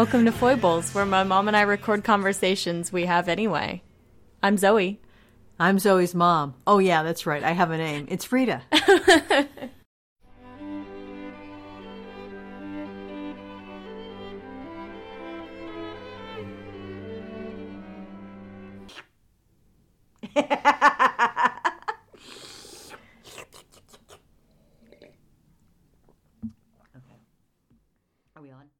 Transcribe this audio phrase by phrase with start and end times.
[0.00, 3.82] Welcome to Foibles, where my mom and I record conversations we have anyway.
[4.42, 4.98] I'm Zoe.
[5.58, 6.54] I'm Zoe's mom.
[6.66, 7.44] Oh, yeah, that's right.
[7.44, 8.06] I have a name.
[8.08, 8.62] It's Frida.
[28.34, 28.70] Are we on?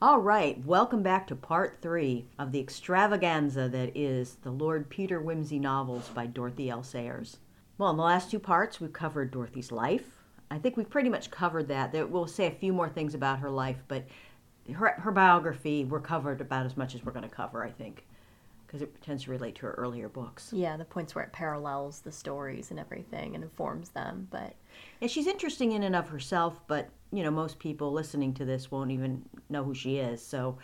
[0.00, 5.20] All right, welcome back to part three of the extravaganza that is the Lord Peter
[5.20, 6.84] Wimsey novels by Dorothy L.
[6.84, 7.38] Sayers.
[7.78, 10.22] Well, in the last two parts, we've covered Dorothy's life.
[10.52, 12.10] I think we've pretty much covered that.
[12.10, 14.06] We'll say a few more things about her life, but
[14.72, 18.06] her, her biography, we're covered about as much as we're going to cover, I think,
[18.68, 20.52] because it tends to relate to her earlier books.
[20.52, 24.54] Yeah, the points where it parallels the stories and everything and informs them, but
[25.00, 28.70] And she's interesting in and of herself, but you know, most people listening to this
[28.70, 30.24] won't even know who she is.
[30.24, 30.58] So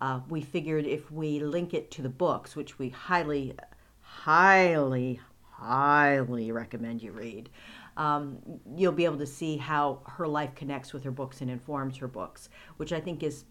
[0.00, 3.54] uh, we figured if we link it to the books, which we highly,
[4.00, 5.20] highly,
[5.50, 7.50] highly recommend you read,
[7.96, 8.38] um,
[8.76, 12.08] you'll be able to see how her life connects with her books and informs her
[12.08, 12.48] books,
[12.78, 13.44] which I think is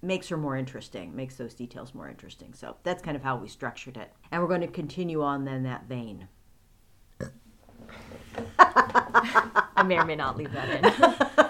[0.00, 2.54] makes her more interesting, makes those details more interesting.
[2.54, 5.64] So that's kind of how we structured it, and we're going to continue on then
[5.64, 6.28] that vein.
[8.58, 11.44] I may or may not leave that in.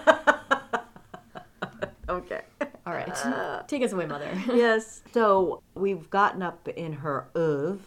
[2.08, 2.42] Okay.
[2.86, 3.64] All right.
[3.68, 4.30] Take us away, Mother.
[4.48, 5.02] yes.
[5.12, 7.80] So we've gotten up in her oeuvre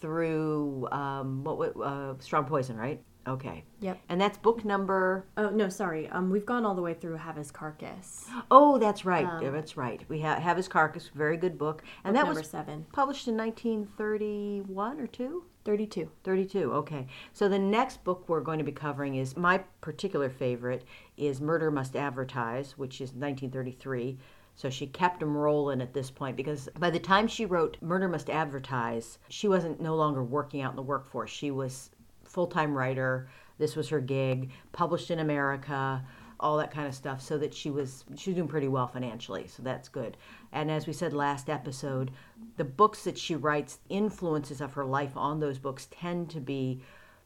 [0.00, 3.02] through um, what uh, strong poison, right?
[3.26, 3.64] Okay.
[3.80, 3.98] Yep.
[4.08, 5.26] And that's book number.
[5.36, 6.08] Oh, no, sorry.
[6.10, 8.26] Um, We've gone all the way through Have His Carcass.
[8.50, 9.26] Oh, that's right.
[9.42, 10.00] Yeah, that's right.
[10.08, 12.86] We have have his carcass, very good book, and that number was seven.
[12.92, 15.44] published in 1931 or two.
[15.66, 16.08] 32.
[16.22, 17.08] 32 okay.
[17.32, 20.84] So the next book we're going to be covering is my particular favorite
[21.16, 24.16] is murder must advertise which is 1933
[24.54, 28.08] so she kept them rolling at this point because by the time she wrote murder
[28.08, 31.30] must advertise she wasn't no longer working out in the workforce.
[31.30, 31.90] She was
[32.22, 33.28] full-time writer.
[33.58, 34.52] This was her gig.
[34.70, 36.04] Published in america
[36.38, 39.46] all that kind of stuff so that she was she was doing pretty well financially
[39.46, 40.16] so that's good.
[40.52, 42.10] And as we said last episode
[42.56, 46.80] the books that she writes influences of her life on those books tend to be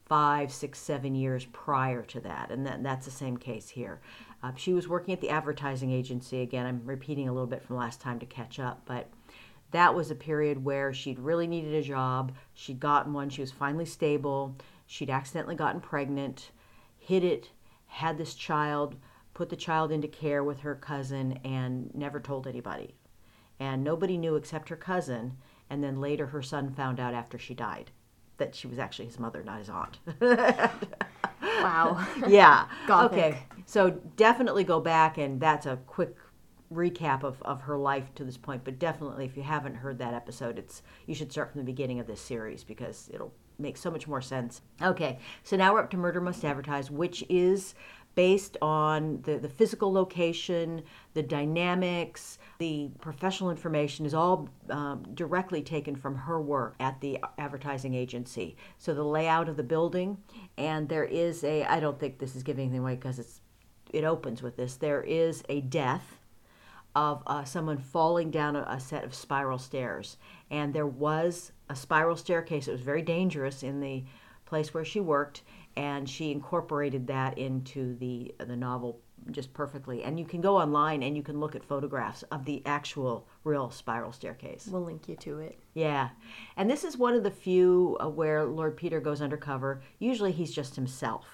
[0.07, 4.01] five six seven years prior to that and that, that's the same case here.
[4.43, 7.77] Uh, she was working at the advertising agency again i'm repeating a little bit from
[7.77, 9.07] last time to catch up but
[9.71, 13.53] that was a period where she'd really needed a job she'd gotten one she was
[13.53, 14.57] finally stable
[14.87, 16.51] she'd accidentally gotten pregnant
[16.99, 17.51] hid it
[17.91, 18.97] had this child,
[19.35, 22.95] put the child into care with her cousin, and never told anybody.
[23.59, 25.37] And nobody knew except her cousin.
[25.69, 27.91] And then later, her son found out after she died
[28.39, 29.99] that she was actually his mother, not his aunt.
[31.43, 32.07] Wow.
[32.27, 32.69] yeah.
[32.87, 33.19] Gothic.
[33.19, 33.39] Okay.
[33.67, 36.17] So definitely go back, and that's a quick
[36.73, 38.65] recap of, of her life to this point.
[38.65, 42.01] But definitely, if you haven't heard that episode, it's you should start from the beginning
[42.01, 44.63] of this series because it'll make so much more sense.
[44.83, 45.19] Okay.
[45.43, 47.75] So now we're up to Murder Must Advertise, which is
[48.15, 50.83] based on the, the physical location,
[51.15, 57.19] the dynamics, the professional information is all um, directly taken from her work at the
[57.39, 58.57] advertising agency.
[58.79, 60.19] So the layout of the building,
[60.59, 63.41] and there is a, I don't think this is giving anything away because it's,
[63.93, 66.19] it opens with this, there is a death
[66.95, 70.17] of uh, someone falling down a, a set of spiral stairs.
[70.51, 72.69] And there was a spiral staircase.
[72.69, 74.05] It was very dangerous in the
[74.45, 75.43] place where she worked,
[75.77, 79.01] and she incorporated that into the the novel
[79.31, 80.03] just perfectly.
[80.03, 83.71] And you can go online and you can look at photographs of the actual real
[83.71, 84.67] spiral staircase.
[84.71, 85.59] We'll link you to it.
[85.75, 86.09] Yeah.
[86.57, 89.83] And this is one of the few uh, where Lord Peter goes undercover.
[89.99, 91.27] Usually he's just himself.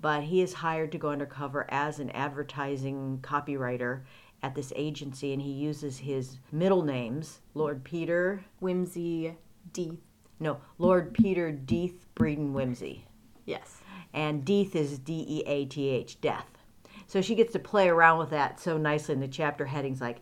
[0.00, 4.02] But he is hired to go undercover as an advertising copywriter
[4.42, 9.34] at this agency and he uses his middle names, Lord Peter, Wimsey
[9.72, 9.98] Deeth.
[10.40, 13.02] no, Lord Peter Death Bredon Wimsey.
[13.44, 13.78] Yes.
[14.12, 16.46] And Deeth is D E A T H, death.
[17.06, 20.20] So she gets to play around with that so nicely in the chapter headings like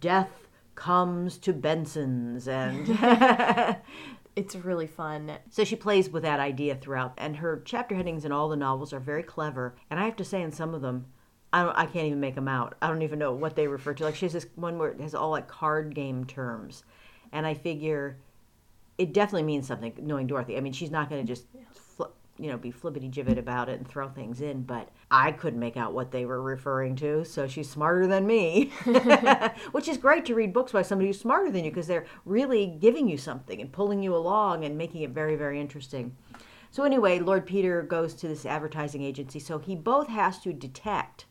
[0.00, 2.86] Death Comes to Benson's and
[4.36, 5.32] It's really fun.
[5.48, 8.92] So she plays with that idea throughout, and her chapter headings in all the novels
[8.92, 9.74] are very clever.
[9.90, 11.06] And I have to say, in some of them,
[11.54, 12.74] I don't, I can't even make them out.
[12.82, 14.04] I don't even know what they refer to.
[14.04, 16.84] Like she has this one where it has all like card game terms,
[17.32, 18.18] and I figure
[18.98, 19.92] it definitely means something.
[20.00, 21.46] Knowing Dorothy, I mean, she's not going to just.
[22.38, 25.78] You know, be flippity jibbit about it and throw things in, but I couldn't make
[25.78, 28.72] out what they were referring to, so she's smarter than me.
[29.72, 32.66] Which is great to read books by somebody who's smarter than you because they're really
[32.66, 36.14] giving you something and pulling you along and making it very, very interesting.
[36.70, 41.24] So, anyway, Lord Peter goes to this advertising agency, so he both has to detect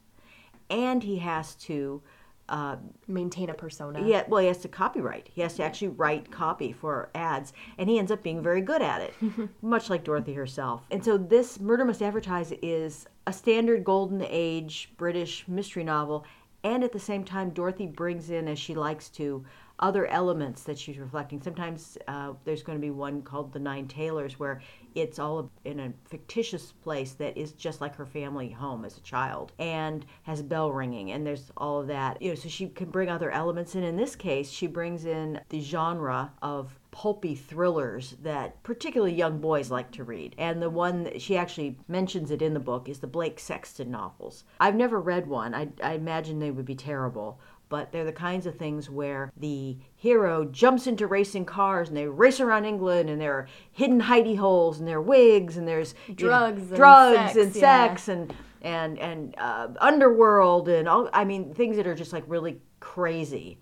[0.72, 2.02] and he has to
[2.50, 2.76] uh,
[3.08, 4.06] Maintain a persona.
[4.06, 5.30] yeah, well, he has to copyright.
[5.34, 8.82] He has to actually write copy for ads, and he ends up being very good
[8.82, 9.14] at it,
[9.62, 10.84] much like Dorothy herself.
[10.92, 16.26] And so, this Murder Must Advertise is a standard golden age British mystery novel,
[16.64, 19.44] and at the same time, Dorothy brings in, as she likes to,
[19.80, 21.42] other elements that she's reflecting.
[21.42, 24.62] Sometimes uh, there's going to be one called The Nine Tailors, where
[24.96, 29.02] it's all in a fictitious place that is just like her family home as a
[29.02, 32.22] child and has bell ringing, and there's all of that.
[32.22, 33.84] You know, so she can bring other elements in.
[33.84, 39.70] In this case, she brings in the genre of pulpy thrillers that particularly young boys
[39.70, 40.34] like to read.
[40.38, 43.92] And the one that she actually mentions it in the book is the Blake Sexton
[43.92, 44.46] novels.
[44.62, 45.54] I've never read one.
[45.54, 47.38] I, I imagine they would be terrible
[47.70, 52.08] but they're the kinds of things where the hero jumps into racing cars and they
[52.08, 55.96] race around England and there are hidden hidey holes and there are wigs and there's
[56.08, 57.62] you know, Drugs and drugs sex, and yeah.
[57.62, 62.24] sex and and and uh, underworld and all I mean things that are just like
[62.28, 63.60] really crazy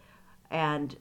[0.49, 0.95] and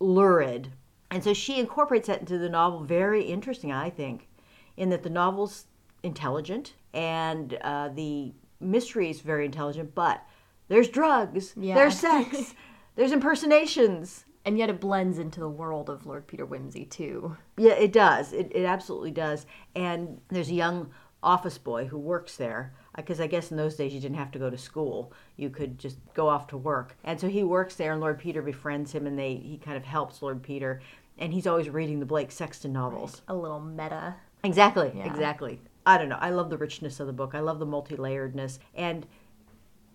[0.00, 0.72] lurid.
[1.10, 4.28] And so she incorporates that into the novel very interesting, I think,
[4.76, 5.66] in that the novel's
[6.02, 10.24] intelligent and uh, the mystery is very intelligent, but
[10.68, 11.74] there's drugs, Yeah.
[11.74, 12.54] there's sex,
[12.96, 14.24] there's impersonations.
[14.46, 17.34] And yet it blends into the world of Lord Peter Wimsey too.
[17.56, 18.34] Yeah, it does.
[18.34, 19.46] It, it absolutely does.
[19.74, 20.90] And there's a young
[21.22, 24.38] office boy who works there because I guess in those days you didn't have to
[24.38, 25.14] go to school.
[25.36, 26.94] You could just go off to work.
[27.04, 29.84] And so he works there and Lord Peter befriends him and they he kind of
[29.84, 30.82] helps Lord Peter
[31.16, 33.22] and he's always reading the Blake Sexton novels.
[33.28, 34.14] A little meta.
[34.42, 35.06] Exactly, Yeah.
[35.06, 35.58] exactly.
[35.86, 36.18] I don't know.
[36.20, 37.34] I love the richness of the book.
[37.34, 39.06] I love the multi-layeredness and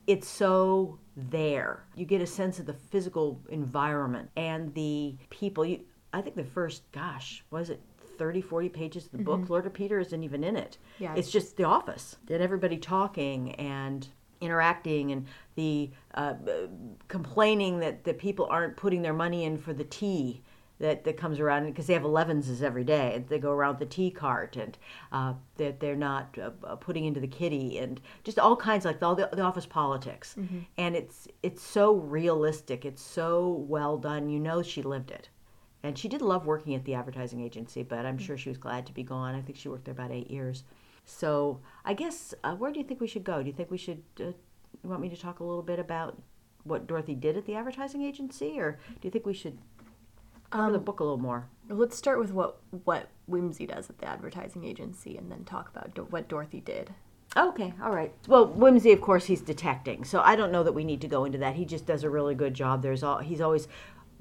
[0.10, 1.84] it's so there.
[1.96, 5.64] You get a sense of the physical environment and the people.
[5.64, 7.80] You, I think the first, gosh, was it
[8.18, 9.48] 30, 40 pages of the book?
[9.50, 10.80] Lord of Peter isn't even in it.
[10.98, 14.08] Yeah, it's just the office and everybody talking and
[14.42, 16.34] interacting and the uh,
[17.08, 20.42] complaining that the people aren't putting their money in for the tea
[20.80, 23.86] that, that comes around because they have 11s every day and they go around the
[23.86, 24.78] tea cart and
[25.12, 29.02] uh, that they're not uh, uh, putting into the kitty and just all kinds like
[29.04, 30.36] all the, the office politics.
[30.78, 35.30] And it's it's so realistic it's so well done you know she lived it.
[35.84, 38.86] And she did love working at the advertising agency but i'm sure she was glad
[38.88, 39.36] to be gone.
[39.36, 40.64] I think she worked there about eight years.
[41.06, 43.42] So i guess uh, where do you think we should go?
[43.42, 44.32] Do you think we should uh,
[44.82, 46.22] you want me to talk a little bit about
[46.64, 49.58] what dorothy did at the advertising agency or do you think we should
[50.50, 54.08] cover the book a little more Let's start with what what Wimsey does at the
[54.08, 56.96] advertising agency, and then talk about Do- what Dorothy did.
[57.38, 58.12] Okay, all right.
[58.28, 61.26] Well, Wimsey, of course, he's detecting, so I don't know that we need to go
[61.26, 61.56] into that.
[61.56, 62.82] He just does a really good job.
[62.82, 63.68] There's all he's always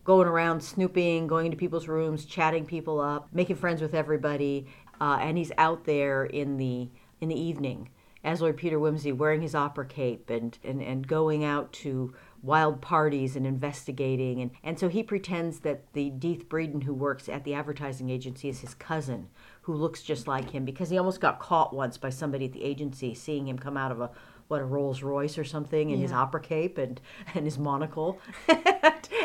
[0.04, 4.66] going around snooping, going into people's rooms, chatting people up, making friends with everybody,
[5.00, 6.90] uh, and he's out there in the
[7.22, 7.88] in the evening
[8.24, 12.12] as Lord Peter Wimsey, wearing his opera cape and and, and going out to
[12.42, 14.40] wild parties and investigating.
[14.40, 18.48] And, and so he pretends that the Deeth Bredon who works at the advertising agency
[18.48, 19.28] is his cousin
[19.62, 22.64] who looks just like him because he almost got caught once by somebody at the
[22.64, 24.10] agency seeing him come out of a
[24.46, 27.00] what a Rolls Royce or something in his opera cape and
[27.34, 28.18] and his monocle.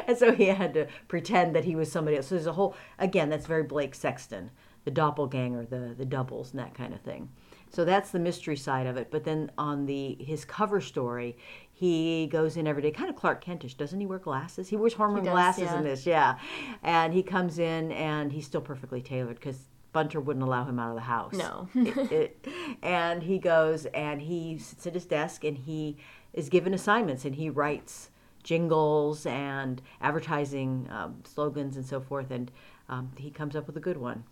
[0.07, 2.27] And so he had to pretend that he was somebody else.
[2.27, 4.51] So there's a whole again that's very Blake Sexton
[4.85, 7.29] the doppelganger the the doubles and that kind of thing.
[7.69, 9.09] So that's the mystery side of it.
[9.09, 11.37] But then on the his cover story,
[11.83, 14.05] he goes in every day, kind of Clark Kentish, doesn't he?
[14.05, 14.69] Wear glasses.
[14.69, 15.77] He wears homeroom does, glasses yeah.
[15.77, 16.37] in this, yeah.
[16.81, 20.89] And he comes in and he's still perfectly tailored because Bunter wouldn't allow him out
[20.89, 21.33] of the house.
[21.33, 21.67] No.
[21.75, 22.47] It- it-
[22.81, 25.97] and he goes and he sits at his desk and he
[26.33, 28.09] is given assignments and he writes
[28.43, 32.31] jingles and advertising um, slogans and so forth.
[32.31, 32.49] And
[32.87, 34.23] um, he comes up with a good one.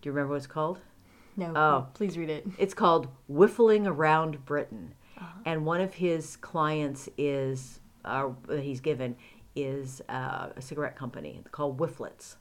[0.00, 0.78] Do you remember what it's called?
[1.36, 1.86] No, Oh.
[1.94, 2.46] please read it.
[2.58, 4.94] It's called Whiffling Around Britain.
[5.44, 9.16] And one of his clients is, uh, he's given,
[9.54, 12.36] is uh, a cigarette company called Whifflets.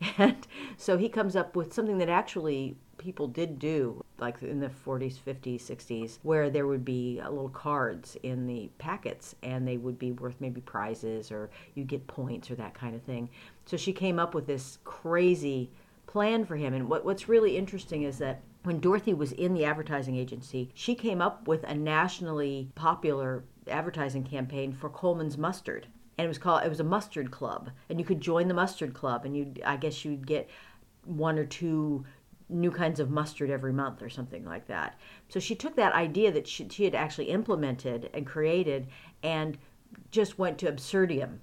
[0.18, 4.68] And so he comes up with something that actually people did do, like in the
[4.68, 9.76] 40s, 50s, 60s, where there would be uh, little cards in the packets and they
[9.76, 13.28] would be worth maybe prizes or you get points or that kind of thing.
[13.66, 15.70] So she came up with this crazy
[16.06, 16.74] plan for him.
[16.74, 20.94] And what, what's really interesting is that when Dorothy was in the advertising agency, she
[20.94, 25.86] came up with a nationally popular advertising campaign for Colman's mustard.
[26.18, 27.70] And it was called it was a mustard club.
[27.88, 30.48] And you could join the mustard club and you I guess you'd get
[31.04, 32.04] one or two
[32.48, 34.98] new kinds of mustard every month or something like that.
[35.28, 38.88] So she took that idea that she, she had actually implemented and created
[39.22, 39.58] and
[40.10, 41.38] just went to absurdium.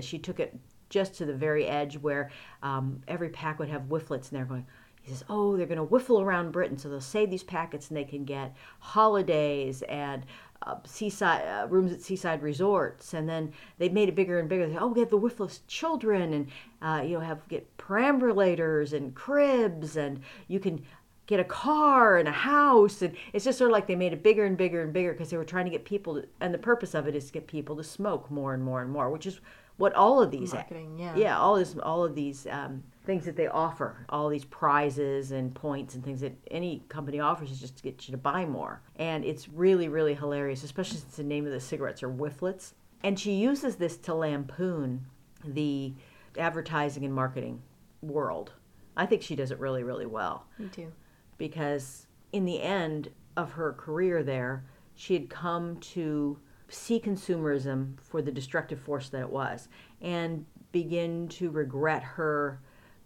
[0.00, 0.56] She took it
[0.88, 2.30] just to the very edge where
[2.62, 4.66] um, every pack would have whifflets in there going,
[5.02, 6.78] he says, oh, they're going to whiffle around Britain.
[6.78, 10.24] So they'll save these packets and they can get holidays and
[10.64, 14.68] uh, seaside uh, rooms at seaside resorts, and then they made it bigger and bigger.
[14.68, 16.46] They, oh, we have the wifeless children, and
[16.80, 20.84] uh, you know have get perambulators and cribs, and you can
[21.26, 24.24] get a car and a house and it's just sort of like they made it
[24.24, 26.58] bigger and bigger and bigger because they were trying to get people to, and the
[26.58, 29.24] purpose of it is to get people to smoke more and more and more which
[29.24, 29.40] is
[29.76, 31.16] what all of these Marketing, yeah.
[31.16, 35.54] yeah all this all of these um, things that they offer all these prizes and
[35.54, 38.80] points and things that any company offers is just to get you to buy more.
[38.96, 42.74] And it's really really hilarious especially since the name of the cigarettes are whifflets.
[43.02, 45.06] And she uses this to lampoon
[45.44, 45.94] the
[46.38, 47.62] advertising and marketing
[48.00, 48.52] world.
[48.96, 50.46] I think she does it really really well.
[50.58, 50.92] Me too.
[51.38, 58.22] because in the end of her career there, she had come to see consumerism for
[58.22, 59.68] the destructive force that it was
[60.00, 62.60] and begin to regret her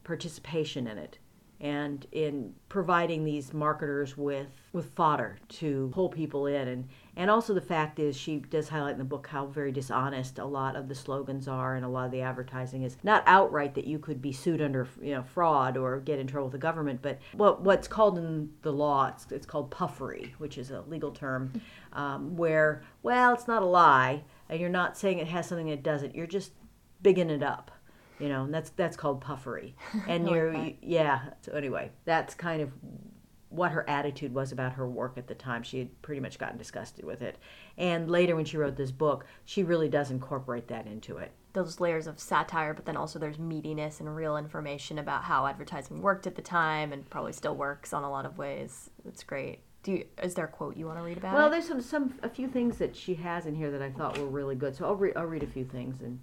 [0.06, 1.18] participation in it
[1.58, 6.68] and in providing these marketers with with fodder to pull people in.
[6.68, 10.38] And and also the fact is she does highlight in the book how very dishonest
[10.38, 12.98] a lot of the slogans are and a lot of the advertising is.
[13.02, 16.48] Not outright that you could be sued under you know fraud or get in trouble
[16.48, 20.58] with the government but what what's called in the law it's, it's called puffery which
[20.58, 21.52] is a legal term
[21.94, 25.82] um, where well it's not a lie and you're not saying it has something it
[25.82, 26.14] doesn't.
[26.14, 26.52] You're just
[27.02, 27.70] bigging it up
[28.18, 29.74] you know and that's that's called puffery
[30.08, 32.70] and you're yeah so anyway that's kind of
[33.48, 36.58] what her attitude was about her work at the time she had pretty much gotten
[36.58, 37.38] disgusted with it
[37.78, 41.80] and later when she wrote this book she really does incorporate that into it Those
[41.80, 46.26] layers of satire, but then also there's meatiness and real information about how advertising worked
[46.26, 48.90] at the time and probably still works on a lot of ways.
[49.08, 49.60] It's great.
[49.82, 51.32] Do you, is there a quote you want to read about?
[51.34, 51.50] well it?
[51.52, 54.26] there's some some a few things that she has in here that i thought were
[54.26, 56.18] really good so i'll, re- I'll read a few things and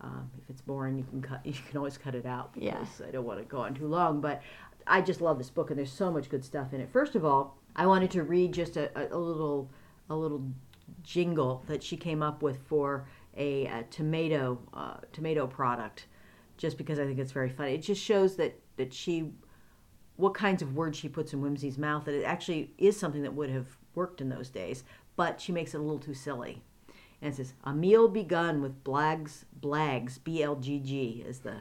[0.00, 2.84] um, if it's boring you can cut you can always cut it out Yeah.
[3.06, 4.42] i don't want to go on too long but
[4.86, 6.88] i just love this book and there's so much good stuff in it.
[6.92, 9.70] First of all i wanted to read just a, a, a little
[10.10, 10.42] a little
[11.02, 16.06] jingle that she came up with for a, a tomato uh, tomato product
[16.56, 17.74] just because i think it's very funny.
[17.74, 19.32] It just shows that that she
[20.16, 23.34] what kinds of words she puts in Wimsey's mouth that it actually is something that
[23.34, 24.84] would have worked in those days
[25.16, 26.62] but she makes it a little too silly
[27.20, 31.56] and it says a meal begun with blags blags b-l-g-g is the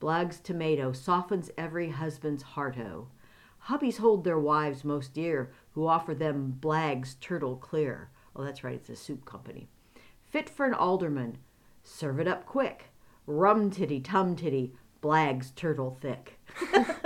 [0.00, 3.08] blags tomato softens every husband's heart-o oh.
[3.68, 8.08] hubbies hold their wives most dear who offer them blags turtle clear.
[8.34, 9.68] Oh that's right it's a soup company.
[10.24, 11.38] Fit for an alderman
[11.84, 12.86] serve it up quick.
[13.26, 14.72] Rum titty tum titty
[15.02, 16.40] blags turtle thick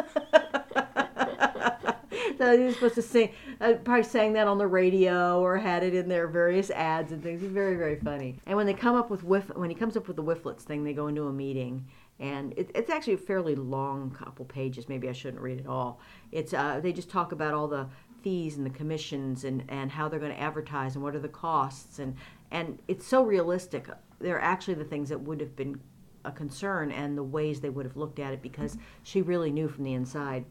[2.41, 5.95] so you're supposed to sing, uh, probably sang that on the radio or had it
[5.95, 7.43] in their various ads and things.
[7.43, 8.39] It's very, very funny.
[8.47, 10.83] And when they come up with whiff, when he comes up with the whifflets thing,
[10.83, 11.87] they go into a meeting,
[12.19, 14.89] and it, it's actually a fairly long couple pages.
[14.89, 16.01] Maybe I shouldn't read it all.
[16.33, 17.87] It's uh, they just talk about all the
[18.23, 21.29] fees and the commissions and, and how they're going to advertise and what are the
[21.29, 22.17] costs and
[22.51, 23.87] and it's so realistic.
[24.19, 25.79] They're actually the things that would have been
[26.25, 29.69] a concern and the ways they would have looked at it because she really knew
[29.69, 30.47] from the inside.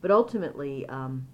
[0.00, 1.26] But ultimately, um,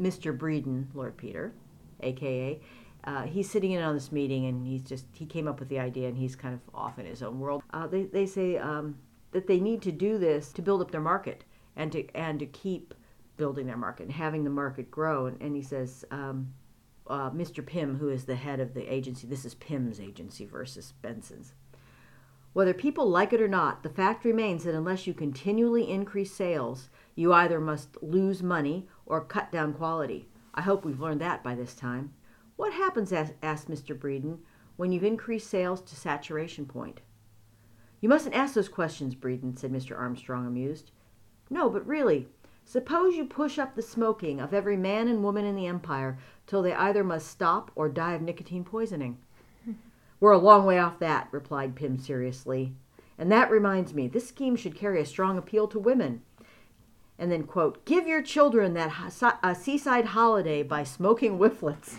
[0.00, 0.36] Mr.
[0.36, 1.52] Bredon, Lord Peter,
[2.00, 2.60] aka,
[3.04, 5.78] uh, he's sitting in on this meeting and he's just he came up with the
[5.78, 7.62] idea and he's kind of off in his own world.
[7.72, 8.98] Uh, they they say um,
[9.32, 11.44] that they need to do this to build up their market
[11.76, 12.94] and to and to keep
[13.36, 15.26] building their market and having the market grow.
[15.26, 16.04] And, and he says.
[16.10, 16.52] Um,
[17.08, 17.64] uh, Mr.
[17.64, 21.54] Pym, who is the head of the agency, this is Pym's agency versus Benson's.
[22.52, 26.88] Whether people like it or not, the fact remains that unless you continually increase sales,
[27.16, 30.28] you either must lose money or cut down quality.
[30.54, 32.12] I hope we've learned that by this time.
[32.56, 33.98] What happens, asked Mr.
[33.98, 34.38] Bredon,
[34.76, 37.00] when you've increased sales to saturation point?
[38.00, 39.98] You mustn't ask those questions, Bredon, said Mr.
[39.98, 40.90] Armstrong, amused.
[41.48, 42.28] No, but really,
[42.64, 46.62] suppose you push up the smoking of every man and woman in the empire till
[46.62, 49.18] they either must stop or die of nicotine poisoning.
[49.64, 49.72] Hmm.
[50.20, 52.74] We're a long way off that, replied Pym seriously.
[53.18, 56.22] And that reminds me, this scheme should carry a strong appeal to women.
[57.18, 61.96] And then, quote, give your children that a seaside holiday by smoking whifflets.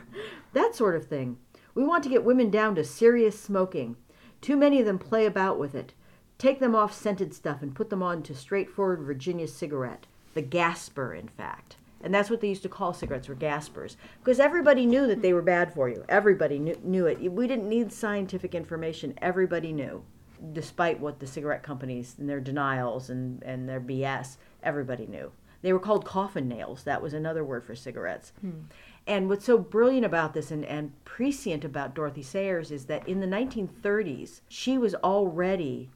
[0.52, 1.38] that sort of thing.
[1.74, 3.96] We want to get women down to serious smoking.
[4.40, 5.94] Too many of them play about with it.
[6.36, 10.06] Take them off scented stuff and put them on to straightforward Virginia cigarette.
[10.34, 11.76] The Gasper, in fact.
[12.00, 13.96] And that's what they used to call cigarettes, were Gaspers.
[14.20, 16.04] Because everybody knew that they were bad for you.
[16.08, 17.32] Everybody knew, knew it.
[17.32, 19.14] We didn't need scientific information.
[19.20, 20.04] Everybody knew.
[20.52, 25.32] Despite what the cigarette companies and their denials and, and their BS, everybody knew.
[25.62, 26.84] They were called coffin nails.
[26.84, 28.32] That was another word for cigarettes.
[28.40, 28.62] Hmm.
[29.06, 33.20] And what's so brilliant about this and, and prescient about Dorothy Sayers is that in
[33.20, 35.90] the 1930s, she was already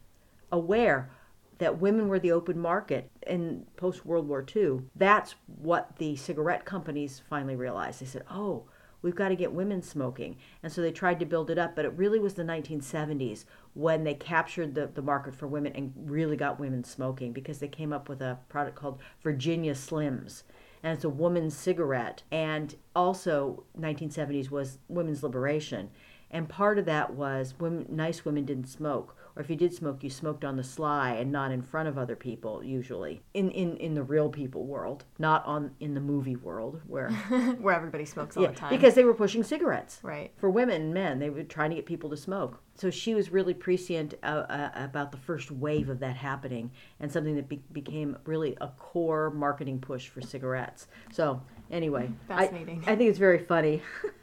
[0.51, 1.11] aware
[1.59, 4.81] that women were the open market in post World War II.
[4.97, 8.01] That's what the cigarette companies finally realized.
[8.01, 8.65] They said, oh,
[9.03, 10.37] we've got to get women smoking.
[10.63, 13.45] And so they tried to build it up, but it really was the 1970s
[13.75, 17.69] when they captured the, the market for women and really got women smoking because they
[17.69, 20.45] came up with a product called Virginia Slims.
[20.83, 22.23] And it's a woman's cigarette.
[22.31, 25.91] And also, 1970s was women's liberation.
[26.31, 30.03] And part of that was women, nice women didn't smoke or if you did smoke,
[30.03, 33.23] you smoked on the sly and not in front of other people usually.
[33.35, 37.11] In in, in the real people world, not on in the movie world where
[37.61, 38.71] where everybody smokes all yeah, the time.
[38.71, 39.99] because they were pushing cigarettes.
[40.03, 40.33] Right.
[40.37, 42.61] For women and men, they were trying to get people to smoke.
[42.75, 46.71] So she was really prescient uh, uh, about the first wave of that happening
[47.01, 50.89] and something that be- became really a core marketing push for cigarettes.
[51.13, 52.83] So anyway, Fascinating.
[52.87, 53.83] I, I think it's very funny.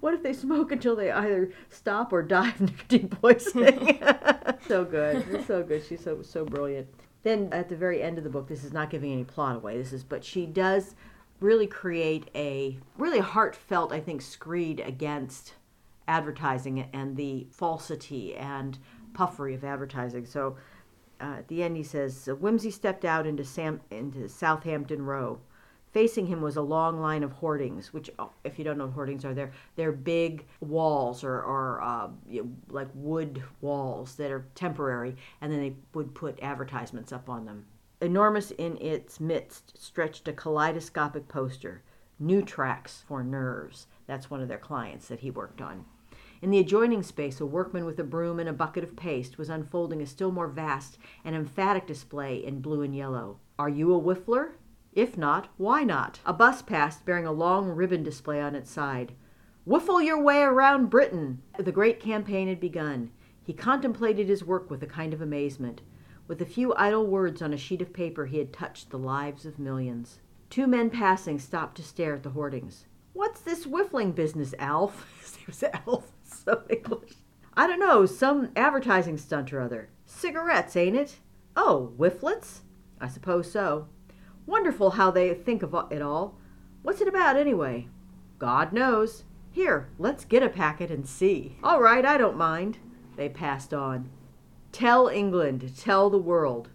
[0.00, 3.08] 'Cause it's like, what if they smoke until they either stop or die of nicotine
[3.08, 3.98] poisoning?
[4.66, 5.26] so good.
[5.30, 5.84] It's so good.
[5.84, 6.88] She's so so brilliant.
[7.22, 9.76] Then at the very end of the book, this is not giving any plot away.
[9.76, 10.94] This is, but she does
[11.40, 15.54] really create a really heartfelt, I think, screed against
[16.08, 18.78] advertising and the falsity and
[19.14, 20.26] puffery of advertising.
[20.26, 20.56] So
[21.20, 25.40] uh, at the end, he says, Wimsey stepped out into, Sam, into Southampton Row.
[25.92, 28.94] Facing him was a long line of hoardings, which, oh, if you don't know what
[28.94, 34.30] hoardings are, they're, they're big walls or, or uh, you know, like wood walls that
[34.30, 37.66] are temporary, and then they would put advertisements up on them.
[38.00, 41.82] Enormous in its midst stretched a kaleidoscopic poster,
[42.22, 43.88] Nutrax for Nerves.
[44.06, 45.84] That's one of their clients that he worked on.
[46.40, 49.50] In the adjoining space, a workman with a broom and a bucket of paste was
[49.50, 53.38] unfolding a still more vast and emphatic display in blue and yellow.
[53.58, 54.52] Are you a whiffler?
[54.92, 56.20] If not, why not?
[56.26, 59.12] A bus passed bearing a long ribbon display on its side.
[59.64, 61.42] Whiffle your way around Britain!
[61.58, 63.10] The great campaign had begun.
[63.42, 65.82] He contemplated his work with a kind of amazement.
[66.26, 69.46] With a few idle words on a sheet of paper, he had touched the lives
[69.46, 70.20] of millions.
[70.48, 72.86] Two men passing stopped to stare at the hoardings.
[73.12, 75.06] What's this whiffling business, Alf?
[75.46, 76.12] Was Alf.
[76.24, 77.14] So English.
[77.54, 79.90] I don't know, some advertising stunt or other.
[80.06, 81.16] Cigarettes, ain't it?
[81.56, 82.62] Oh, whifflets?
[83.00, 83.88] I suppose so.
[84.50, 86.34] Wonderful how they think of it all.
[86.82, 87.86] What's it about, anyway?
[88.40, 89.22] God knows.
[89.52, 91.56] Here, let's get a packet and see.
[91.62, 92.78] All right, I don't mind.
[93.14, 94.10] They passed on.
[94.72, 96.68] Tell England, tell the world.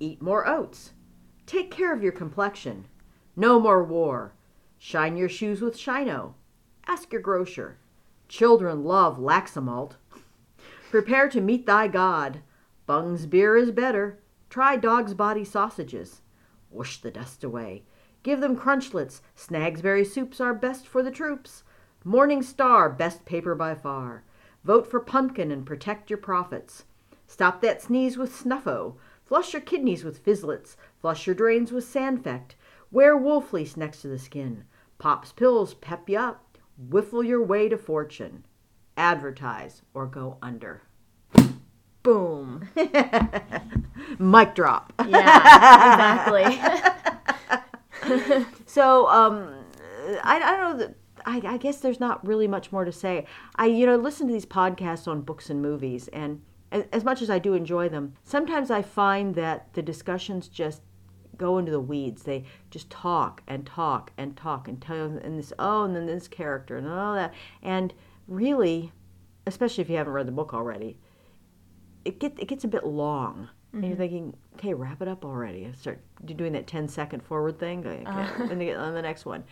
[0.00, 0.94] Eat more oats.
[1.46, 2.86] Take care of your complexion.
[3.36, 4.34] No more war.
[4.76, 6.34] Shine your shoes with Shino.
[6.88, 7.78] Ask your grocer.
[8.26, 9.92] Children love Laxamalt.
[10.90, 12.40] Prepare to meet thy God.
[12.86, 14.18] Bung's beer is better.
[14.50, 16.20] Try dog's body sausages.
[16.74, 17.84] Whoosh the dust away.
[18.24, 19.20] Give them crunchlets.
[19.36, 21.62] Snagsberry soups are best for the troops.
[22.04, 24.24] Morning Star, best paper by far.
[24.64, 26.84] Vote for pumpkin and protect your profits.
[27.26, 28.96] Stop that sneeze with Snuffo.
[29.24, 30.76] Flush your kidneys with Fizzlets.
[31.00, 32.56] Flush your drains with Sandfect.
[32.90, 34.64] Wear wool fleece next to the skin.
[34.98, 36.58] Pop's pills pep you up.
[36.76, 38.44] Whiffle your way to fortune.
[38.96, 40.82] Advertise or go under.
[42.04, 42.68] Boom.
[44.18, 44.92] Mic drop.
[45.08, 46.60] Yeah, exactly.
[48.66, 49.54] So, um,
[50.24, 50.94] I, I don't know that.
[51.24, 53.24] I, I guess there's not really much more to say.
[53.56, 57.22] I, you know, listen to these podcasts on books and movies, and as, as much
[57.22, 60.82] as I do enjoy them, sometimes I find that the discussions just
[61.38, 62.24] go into the weeds.
[62.24, 66.06] They just talk and talk and talk and tell you, and this, oh, and then
[66.06, 67.32] this character and all that.
[67.62, 67.94] And
[68.28, 68.92] really,
[69.46, 70.98] especially if you haven't read the book already,
[72.04, 73.48] it get it gets a bit long.
[73.72, 75.64] And you're thinking, okay, wrap it up already.
[75.64, 77.80] And start doing that 10 second forward thing.
[77.84, 79.42] Okay, and then get on the next one.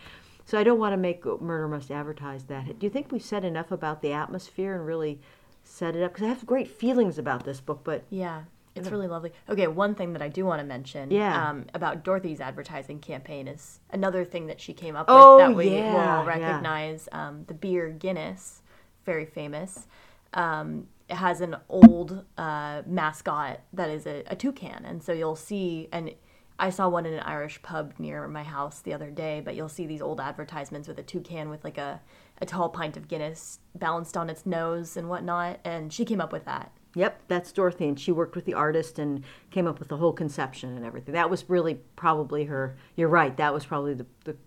[0.45, 2.79] So I don't want to make Murder Must Advertise that.
[2.79, 5.19] Do you think we've said enough about the atmosphere and really
[5.61, 6.13] set it up?
[6.13, 8.43] Because I have great feelings about this book, but yeah,
[8.75, 9.33] it's really lovely.
[9.49, 11.49] Okay, one thing that I do want to mention Yeah.
[11.49, 15.55] um, about Dorothy's advertising campaign is another thing that she came up Oh, with that
[15.55, 16.25] we yeah, will yeah.
[16.25, 17.09] recognize.
[17.11, 18.61] Um, the beer Guinness,
[19.05, 19.85] very famous.
[20.33, 25.89] Um, has an old uh, mascot that is a, a toucan, and so you'll see
[25.91, 26.11] and.
[26.59, 29.67] I saw one in an Irish pub near my house the other day, but you'll
[29.67, 31.99] see these old advertisements with a toucan with like a,
[32.41, 35.59] a tall pint of Guinness balanced on its nose and whatnot.
[35.65, 36.71] And she came up with that.
[36.95, 40.13] Yep, that's Dorothy, and she worked with the artist and came up with the whole
[40.13, 41.15] conception and everything.
[41.15, 42.77] That was really probably her.
[42.95, 43.35] You're right.
[43.35, 44.37] That was probably the the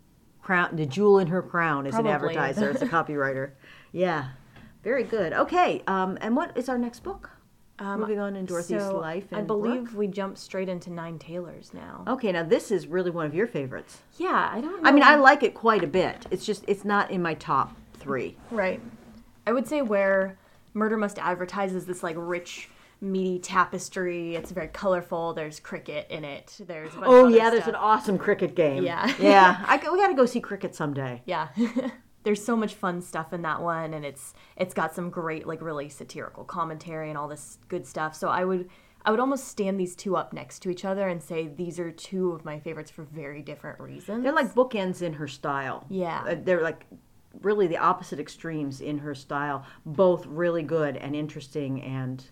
[0.43, 2.11] crown, the jewel in her crown as Probably.
[2.11, 3.51] an advertiser, as a copywriter.
[3.91, 4.29] Yeah,
[4.87, 5.33] very good.
[5.33, 7.31] Okay, um, and what is our next book?
[7.81, 9.25] Moving on in Dorothy's Um, So, life.
[9.33, 9.95] And I believe work?
[9.99, 12.05] we jump straight into Nine Tailors now.
[12.07, 13.99] Okay, now this is really one of your favorites.
[14.17, 14.83] Yeah, I don't.
[14.83, 14.89] Know.
[14.89, 16.25] I mean, I like it quite a bit.
[16.31, 18.37] It's just it's not in my top three.
[18.53, 18.81] right.
[19.49, 20.39] I would say where
[20.73, 22.69] Murder Must Advertise is this like rich
[23.01, 24.37] meaty tapestry.
[24.37, 25.35] It's very colorful.
[25.35, 26.57] There's cricket in it.
[26.67, 27.75] There's Oh yeah, there's stuff.
[27.75, 28.85] an awesome cricket game.
[28.85, 29.13] Yeah.
[29.21, 29.65] yeah.
[29.69, 31.23] I, we got to go see cricket someday.
[31.27, 31.49] yeah.
[32.27, 35.63] There's so much fun stuff in that one and it's it's got some great like
[35.63, 38.17] really satirical commentary and all this good stuff.
[38.17, 38.69] So I would
[39.05, 41.93] I would almost stand these two up next to each other and say these are
[41.93, 44.25] two of my favorites for very different reasons.
[44.25, 45.87] They're like bookends in her style.
[45.89, 46.25] Yeah.
[46.27, 46.85] Uh, they're like
[47.43, 49.65] really the opposite extremes in her style.
[49.85, 52.25] Both really good and interesting and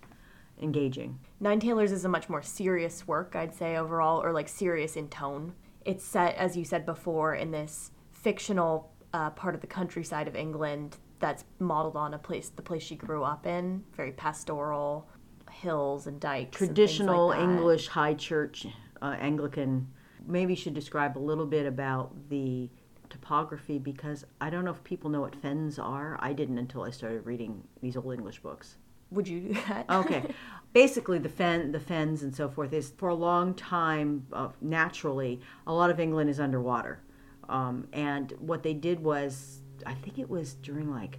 [0.61, 1.21] engaging.
[1.39, 5.09] Nine Tailors is a much more serious work, I'd say, overall, or like serious in
[5.09, 5.55] tone.
[5.85, 10.37] It's set, as you said before, in this fictional uh, part of the countryside of
[10.37, 15.09] England that's modeled on a place, the place she grew up in, very pastoral,
[15.51, 16.61] hills and dikes.
[16.61, 17.45] and Traditional like that.
[17.45, 18.67] English high church
[19.01, 19.89] uh, Anglican.
[20.27, 22.69] Maybe you should describe a little bit about the
[23.09, 26.19] topography because I don't know if people know what fens are.
[26.21, 28.77] I didn't until I started reading these old English books.
[29.13, 29.89] Would you do that?
[29.89, 30.25] Okay.
[30.73, 34.27] Basically, the fen, the fens, and so forth is for a long time.
[34.33, 37.01] Uh, naturally, a lot of England is underwater,
[37.49, 41.19] um, and what they did was, I think it was during like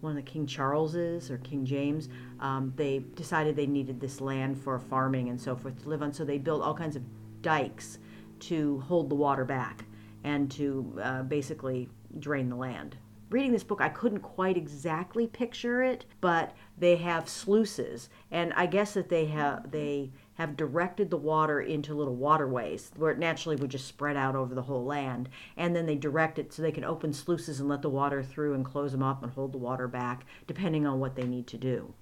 [0.00, 2.08] one of the King Charles's or King James,
[2.40, 6.12] um, they decided they needed this land for farming and so forth to live on.
[6.12, 7.02] So they built all kinds of
[7.40, 7.98] dikes
[8.40, 9.84] to hold the water back
[10.24, 11.88] and to uh, basically
[12.18, 12.96] drain the land.
[13.30, 18.66] Reading this book, I couldn't quite exactly picture it, but they have sluices, and I
[18.66, 23.56] guess that they have they have directed the water into little waterways where it naturally
[23.56, 26.72] would just spread out over the whole land, and then they direct it so they
[26.72, 29.58] can open sluices and let the water through and close them up and hold the
[29.58, 31.94] water back, depending on what they need to do.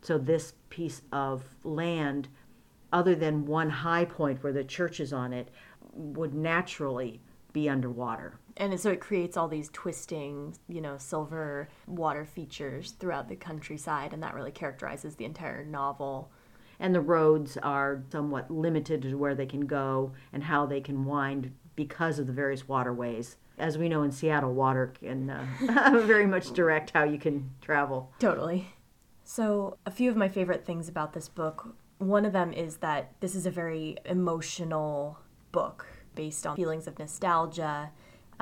[0.00, 2.28] So this piece of land,
[2.92, 5.48] other than one high point where the church is on it,
[5.92, 7.20] would naturally
[7.52, 8.38] be underwater.
[8.56, 14.12] And so it creates all these twisting, you know, silver water features throughout the countryside,
[14.12, 16.30] and that really characterizes the entire novel.
[16.82, 21.06] And the roads are somewhat limited to where they can go and how they can
[21.06, 23.36] wind because of the various waterways.
[23.58, 25.46] As we know in Seattle, water can uh,
[26.04, 28.12] very much direct how you can travel.
[28.18, 28.74] Totally.
[29.24, 33.12] So, a few of my favorite things about this book one of them is that
[33.20, 35.18] this is a very emotional
[35.52, 37.90] book based on feelings of nostalgia.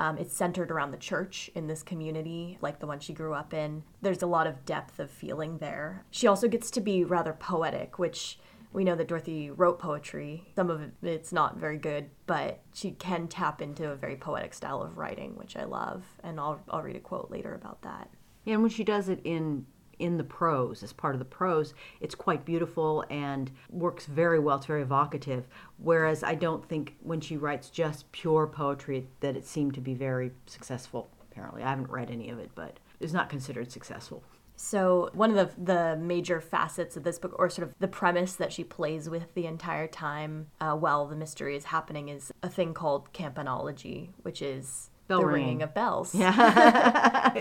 [0.01, 3.53] Um, it's centered around the church in this community, like the one she grew up
[3.53, 3.83] in.
[4.01, 6.05] There's a lot of depth of feeling there.
[6.09, 8.39] She also gets to be rather poetic, which
[8.73, 10.51] we know that Dorothy wrote poetry.
[10.55, 14.55] Some of it, it's not very good, but she can tap into a very poetic
[14.55, 16.03] style of writing, which I love.
[16.23, 18.09] And I'll, I'll read a quote later about that.
[18.47, 19.67] And when she does it in
[20.01, 24.57] in the prose as part of the prose it's quite beautiful and works very well
[24.57, 29.45] it's very evocative whereas i don't think when she writes just pure poetry that it
[29.45, 33.29] seemed to be very successful apparently i haven't read any of it but it's not
[33.29, 34.21] considered successful
[34.55, 38.33] So one of the the major facets of this book, or sort of the premise
[38.35, 42.49] that she plays with the entire time uh, while the mystery is happening, is a
[42.49, 45.59] thing called campanology, which is Bell the ringing.
[45.59, 46.13] ringing of bells.
[46.13, 46.31] yeah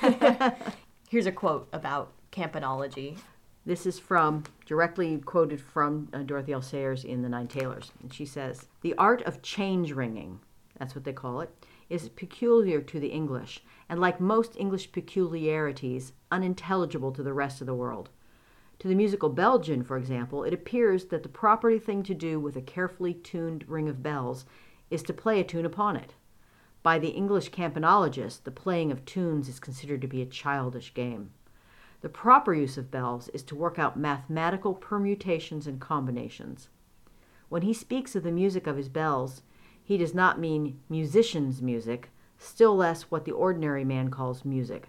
[1.10, 3.16] Here's a quote about campanology.
[3.64, 6.60] This is from, directly quoted from uh, Dorothy L.
[6.60, 7.92] Sayers in The Nine Tailors.
[8.02, 10.40] And she says, The art of change ringing,
[10.78, 11.48] that's what they call it,
[11.88, 17.66] is peculiar to the English, and like most English peculiarities, unintelligible to the rest of
[17.66, 18.10] the world.
[18.80, 22.54] To the musical Belgian, for example, it appears that the proper thing to do with
[22.54, 24.44] a carefully tuned ring of bells
[24.90, 26.12] is to play a tune upon it.
[26.82, 31.32] By the English campanologist, the playing of tunes is considered to be a childish game.
[32.00, 36.68] The proper use of bells is to work out mathematical permutations and combinations.
[37.48, 39.42] When he speaks of the music of his bells,
[39.82, 44.88] he does not mean musicians' music, still less what the ordinary man calls music.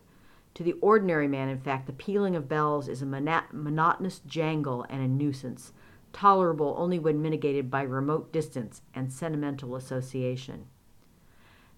[0.53, 4.85] To the ordinary man, in fact, the pealing of bells is a mono- monotonous jangle
[4.89, 5.73] and a nuisance,
[6.13, 10.67] tolerable only when mitigated by remote distance and sentimental association.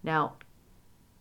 [0.04, 0.34] Now,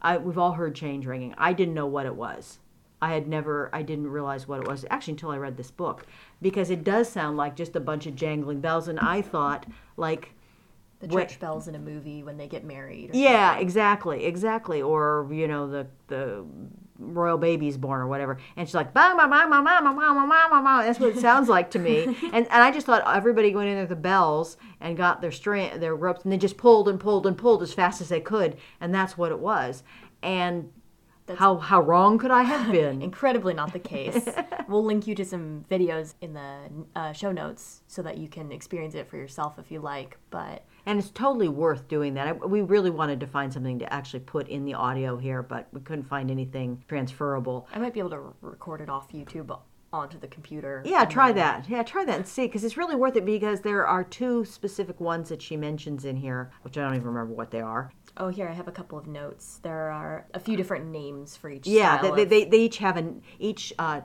[0.02, 1.34] I, we've all heard change ringing.
[1.36, 2.58] I didn't know what it was.
[3.02, 6.06] I had never, I didn't realize what it was actually until I read this book
[6.42, 8.88] because it does sound like just a bunch of jangling bells.
[8.88, 9.66] And I thought,
[9.96, 10.34] like,
[11.00, 13.10] The church bells in a movie when they get married.
[13.10, 13.66] Or yeah, something.
[13.66, 14.82] exactly, exactly.
[14.82, 16.44] Or, you know, the, the
[17.00, 18.38] royal baby's born or whatever.
[18.56, 20.86] And she's like, bang, bang, bang, bang, bang, bang, bang, bang, bang.
[20.86, 22.16] That's what it sounds like to me.
[22.32, 25.32] And, and I just thought everybody went in there with the bells and got their
[25.32, 28.20] string, their ropes, and they just pulled and pulled and pulled as fast as they
[28.20, 28.56] could.
[28.80, 29.82] And that's what it was.
[30.22, 30.70] And
[31.36, 33.02] how, how wrong could I have been?
[33.10, 34.28] Incredibly not the case.
[34.68, 36.58] we'll link you to some videos in the
[36.94, 40.18] uh, show notes so that you can experience it for yourself if you like.
[40.30, 42.26] But And it's totally worth doing that.
[42.26, 45.68] I, we really wanted to find something to actually put in the audio here, but
[45.72, 47.68] we couldn't find anything transferable.
[47.72, 49.56] I might be able to record it off YouTube
[49.92, 50.82] onto the computer.
[50.86, 51.68] Yeah, try then- that.
[51.68, 55.00] Yeah, try that and see because it's really worth it because there are two specific
[55.00, 57.92] ones that she mentions in here, which I don't even remember what they are.
[58.16, 59.60] Oh, here I have a couple of notes.
[59.62, 61.66] There are a few different names for each.
[61.66, 64.00] Yeah, they, of- they, they each have an each uh,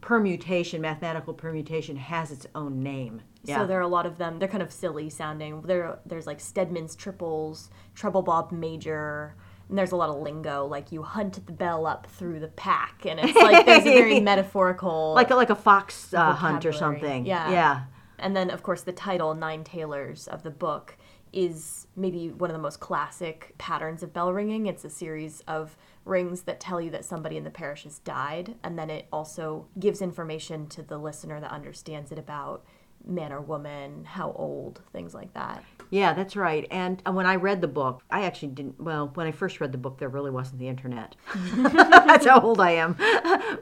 [0.00, 3.22] permutation, mathematical permutation has its own name.
[3.44, 3.58] Yeah.
[3.58, 4.38] So there are a lot of them.
[4.38, 5.62] They're kind of silly sounding.
[5.62, 9.34] There, there's like Stedman's triples, treble bob major,
[9.68, 10.66] and there's a lot of lingo.
[10.66, 14.20] Like you hunt the bell up through the pack, and it's like there's a very
[14.32, 15.12] metaphorical.
[15.14, 17.26] like a, like a fox uh, hunt or something.
[17.26, 17.50] Yeah.
[17.50, 17.82] Yeah.
[18.18, 20.96] And then, of course, the title, Nine Tailors, of the book
[21.32, 24.66] is maybe one of the most classic patterns of bell ringing.
[24.66, 25.76] It's a series of
[26.08, 29.66] rings that tell you that somebody in the parish has died, and then it also
[29.78, 32.64] gives information to the listener that understands it about
[33.06, 35.62] man or woman, how old, things like that.
[35.90, 36.66] Yeah, that's right.
[36.70, 38.80] And uh, when I read the book, I actually didn't.
[38.80, 41.16] Well, when I first read the book, there really wasn't the internet.
[41.56, 42.96] that's how old I am.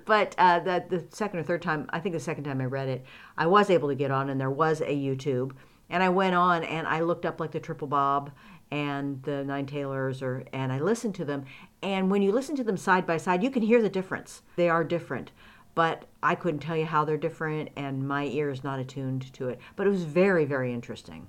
[0.04, 2.88] but uh, the the second or third time, I think the second time I read
[2.88, 3.04] it,
[3.36, 5.52] I was able to get on, and there was a YouTube,
[5.88, 8.32] and I went on and I looked up like the Triple Bob
[8.70, 11.44] and the Nine Tailors, or and I listened to them.
[11.82, 14.42] And when you listen to them side by side, you can hear the difference.
[14.56, 15.32] They are different.
[15.74, 19.48] But I couldn't tell you how they're different, and my ear is not attuned to
[19.50, 19.60] it.
[19.76, 21.26] But it was very, very interesting.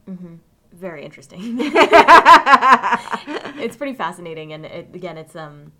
[0.71, 1.57] Very interesting.
[3.59, 5.73] it's pretty fascinating, and it, again, it's um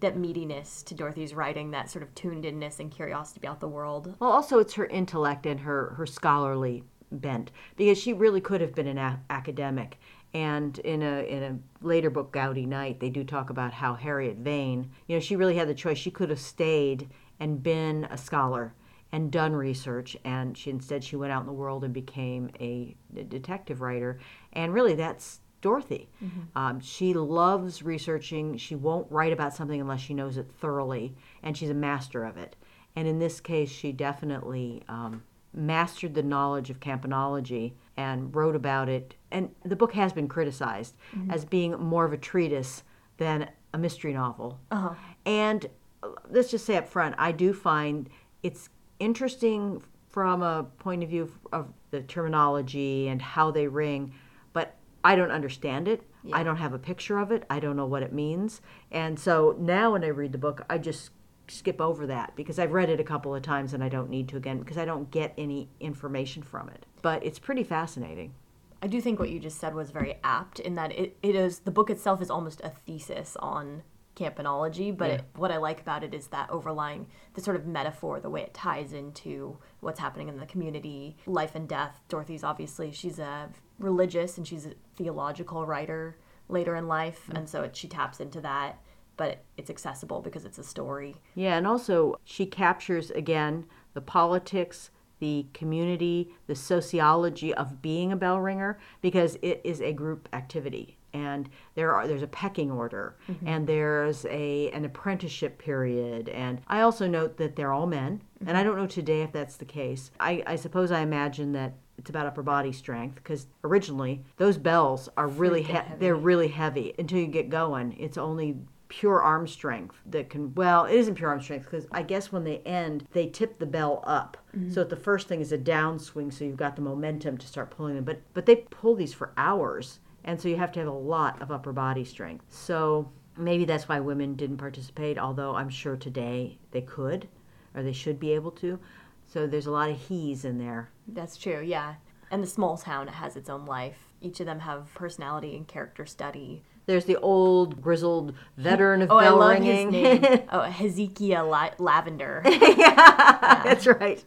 [0.00, 4.14] that meatiness to Dorothy's writing, that sort of tuned inness and curiosity about the world.
[4.18, 8.74] Well, also it's her intellect and her her scholarly bent because she really could have
[8.74, 9.98] been an a- academic.
[10.34, 14.36] And in a in a later book, Gaudy Night, they do talk about how Harriet
[14.36, 15.98] Vane, you know, she really had the choice.
[15.98, 17.08] She could have stayed
[17.40, 18.74] and been a scholar
[19.12, 22.94] and done research, and she instead she went out in the world and became a,
[23.16, 24.18] a detective writer.
[24.52, 26.08] And really, that's Dorothy.
[26.54, 28.56] Um, she loves researching.
[28.58, 32.36] She won't write about something unless she knows it thoroughly, and she's a master of
[32.36, 32.56] it.
[32.94, 35.22] And in this case, she definitely um,
[35.54, 39.14] mastered the knowledge of campanology and wrote about it.
[39.30, 40.94] And the book has been criticized
[41.30, 42.82] as being more of a treatise
[43.16, 44.60] than a mystery novel.
[44.70, 44.94] Uh-huh.
[45.24, 45.66] And
[46.02, 48.08] uh, let's just say up front, I do find
[48.42, 54.12] it's interesting from a point of view of the terminology and how they ring,
[54.52, 56.02] but I don't understand it.
[56.32, 57.44] I don't have a picture of it.
[57.48, 58.60] I don't know what it means.
[58.90, 61.10] And so now when I read the book, I just
[61.48, 64.28] skip over that because I've read it a couple of times and I don't need
[64.30, 66.85] to again because I don't get any information from it.
[67.02, 68.34] But it's pretty fascinating.
[68.82, 71.60] I do think what you just said was very apt in that it, it is
[71.60, 73.82] the book itself is almost a thesis on
[74.16, 75.14] campanology, but Yeah.
[75.16, 78.42] it, what I like about it is that overlying the sort of metaphor, the way
[78.42, 82.00] it ties into what's happening in the community, life and death.
[82.08, 86.16] Dorothy's obviously she's a religious and she's a theological writer
[86.48, 87.36] later in life, mm.
[87.38, 88.80] and so it, she taps into that,
[89.16, 91.16] but it's accessible because it's a story.
[91.34, 98.16] Yeah, and also she captures again the politics, the community, the sociology of being a
[98.16, 100.98] bell ringer because it is a group activity.
[101.12, 103.48] And there are there's a pecking order mm-hmm.
[103.48, 106.28] and there's a an apprenticeship period.
[106.28, 108.20] And I also note that they're all men.
[108.40, 108.56] And mm-hmm.
[108.56, 110.10] I don't know today if that's the case.
[110.20, 115.08] I, I suppose I imagine that it's about upper body strength because originally those bells
[115.16, 115.94] are really he- heavy.
[115.98, 117.96] they're really heavy until you get going.
[117.98, 118.58] It's only
[118.96, 122.44] pure arm strength that can well it isn't pure arm strength because i guess when
[122.44, 124.72] they end they tip the bell up mm-hmm.
[124.72, 127.70] so that the first thing is a downswing so you've got the momentum to start
[127.70, 130.88] pulling them but but they pull these for hours and so you have to have
[130.88, 133.06] a lot of upper body strength so
[133.36, 137.28] maybe that's why women didn't participate although i'm sure today they could
[137.74, 138.78] or they should be able to
[139.26, 141.94] so there's a lot of he's in there That's true, yeah.
[142.30, 143.98] And the small town has its own life.
[144.20, 146.64] Each of them have personality and character study.
[146.86, 150.42] There's the old grizzled veteran of Oh, I love ringing his name.
[150.52, 152.42] oh, Hezekiah La- Lavender.
[152.44, 154.22] That's right.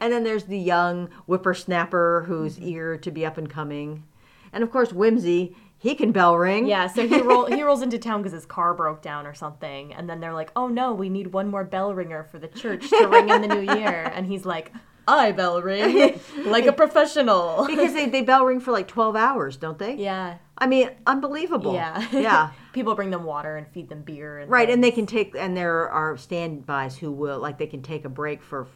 [0.00, 2.68] And then there's the young whippersnapper who's mm-hmm.
[2.68, 4.04] eager to be up and coming.
[4.54, 6.66] And of course, Wimsey, he can bell ring.
[6.66, 9.92] yeah, so he roll he rolls into town because his car broke down or something,
[9.92, 12.88] and then they're like, "Oh no, we need one more bell ringer for the church
[12.90, 14.72] to ring in the new year," and he's like,
[15.08, 19.56] "I bell ring like a professional." Because they, they bell ring for like 12 hours,
[19.56, 19.94] don't they?
[19.94, 21.74] Yeah, I mean, unbelievable.
[21.74, 22.50] yeah, Yeah.
[22.72, 24.68] People bring them water and feed them beer, and Right.
[24.70, 28.08] And they can take, and there are standbys who will, like, they can take a
[28.08, 28.66] break for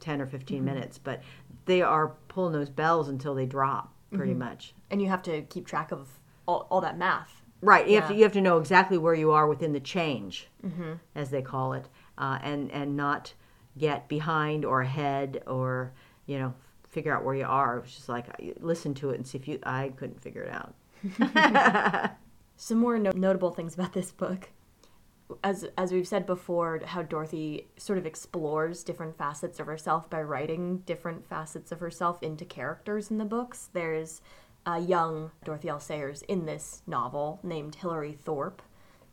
[0.00, 0.64] 10 or 15 Mm-hmm.
[0.66, 1.20] minutes, but
[1.66, 4.38] they are pulling those bells until they drop, pretty Mm-hmm.
[4.40, 4.74] much.
[4.90, 6.08] and you have to keep track of
[6.46, 7.42] all, all that math.
[7.62, 7.86] Right.
[7.88, 10.92] You have to you have to know exactly where you are within the change, Mm-hmm.
[11.14, 13.34] as they call it, uh, and and not
[13.78, 15.92] get behind or ahead or
[16.26, 16.54] you know
[16.88, 17.78] figure out where you are.
[17.78, 19.58] It's just like uh, listen to it and see if you.
[19.62, 22.16] I couldn't figure it out.
[22.56, 24.50] Some more no- notable things about this book.
[25.44, 30.22] as as we've said before, how Dorothy sort of explores different facets of herself by
[30.22, 33.70] writing different facets of herself into characters in the books.
[33.72, 34.20] There's
[34.66, 35.80] a young Dorothy L.
[35.80, 38.60] Sayers in this novel named Hilary Thorpe,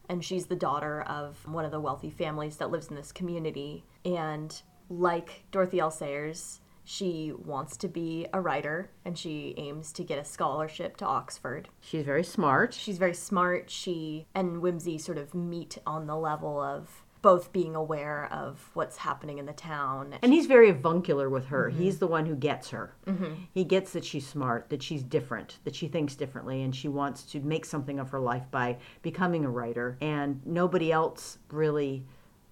[0.10, 3.86] and she's the daughter of one of the wealthy families that lives in this community.
[4.08, 5.92] And like Dorothy L.
[5.92, 11.06] Sayers, she wants to be a writer and she aims to get a scholarship to
[11.06, 11.68] Oxford.
[11.82, 12.74] She's very smart.
[12.74, 13.70] She's very smart.
[13.70, 18.96] She and Wimsey sort of meet on the level of both being aware of what's
[18.96, 20.16] happening in the town.
[20.22, 21.70] And he's very avuncular with her.
[21.70, 21.82] Mm-hmm.
[21.82, 22.94] He's the one who gets her.
[23.06, 23.34] Mm-hmm.
[23.54, 27.24] He gets that she's smart, that she's different, that she thinks differently, and she wants
[27.24, 29.98] to make something of her life by becoming a writer.
[30.00, 32.06] And nobody else really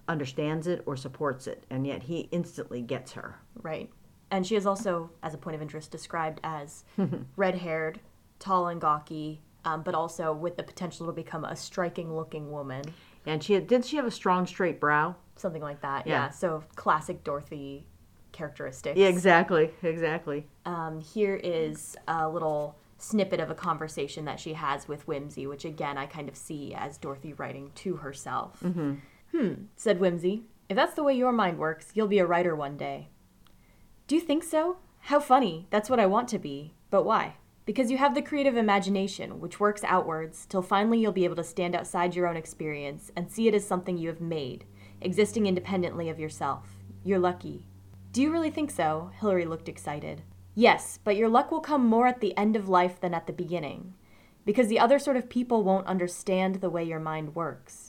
[0.08, 1.64] understands it or supports it.
[1.70, 3.38] And yet he instantly gets her.
[3.62, 3.90] Right
[4.30, 6.84] and she is also, as a point of interest, described as
[7.36, 8.00] red haired,
[8.38, 12.82] tall and gawky, um, but also with the potential to become a striking looking woman.
[13.24, 15.16] And she had, did she have a strong straight brow?
[15.36, 16.06] Something like that.
[16.06, 16.12] Yeah.
[16.12, 16.30] yeah.
[16.30, 17.86] So classic Dorothy
[18.32, 18.98] characteristics.
[18.98, 20.46] Yeah, exactly, exactly.
[20.64, 25.64] Um, here is a little snippet of a conversation that she has with Wimsey, which
[25.64, 28.60] again I kind of see as Dorothy writing to herself.
[28.64, 28.94] Mm-hmm.
[29.36, 30.44] Hmm, said Wimsey.
[30.70, 33.10] If that's the way your mind works, you'll be a writer one day.
[34.06, 34.78] Do you think so?
[35.00, 35.66] How funny.
[35.68, 36.72] That's what I want to be.
[36.88, 37.34] But why?
[37.66, 41.44] Because you have the creative imagination, which works outwards, till finally you'll be able to
[41.44, 44.64] stand outside your own experience and see it as something you have made,
[45.02, 46.78] existing independently of yourself.
[47.04, 47.66] You're lucky.
[48.12, 49.10] Do you really think so?
[49.20, 50.22] Hilary looked excited.
[50.54, 53.34] Yes, but your luck will come more at the end of life than at the
[53.34, 53.92] beginning.
[54.46, 57.85] Because the other sort of people won't understand the way your mind works.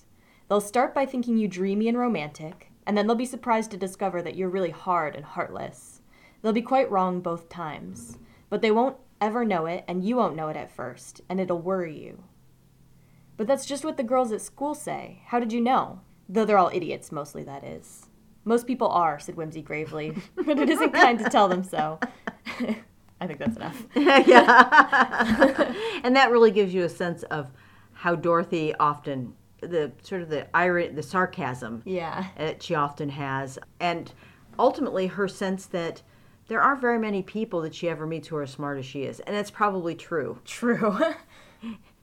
[0.49, 4.21] They'll start by thinking you dreamy and romantic, and then they'll be surprised to discover
[4.21, 6.01] that you're really hard and heartless.
[6.41, 8.17] They'll be quite wrong both times,
[8.49, 11.59] but they won't ever know it, and you won't know it at first, and it'll
[11.59, 12.23] worry you.
[13.35, 15.21] But that's just what the girls at school say.
[15.25, 15.99] How did you know?
[16.29, 18.07] Though they're all idiots, mostly, that is.
[18.45, 21.99] Most people are, said Wimsey gravely, but it isn't kind to tell them so.
[23.19, 23.85] I think that's enough.
[23.95, 25.73] yeah.
[26.03, 27.51] and that really gives you a sense of
[27.91, 32.27] how Dorothy often the sort of the irony, the sarcasm yeah.
[32.37, 34.11] that she often has, and
[34.59, 36.01] ultimately her sense that
[36.47, 39.03] there aren't very many people that she ever meets who are as smart as she
[39.03, 40.39] is, and that's probably true.
[40.45, 40.97] True.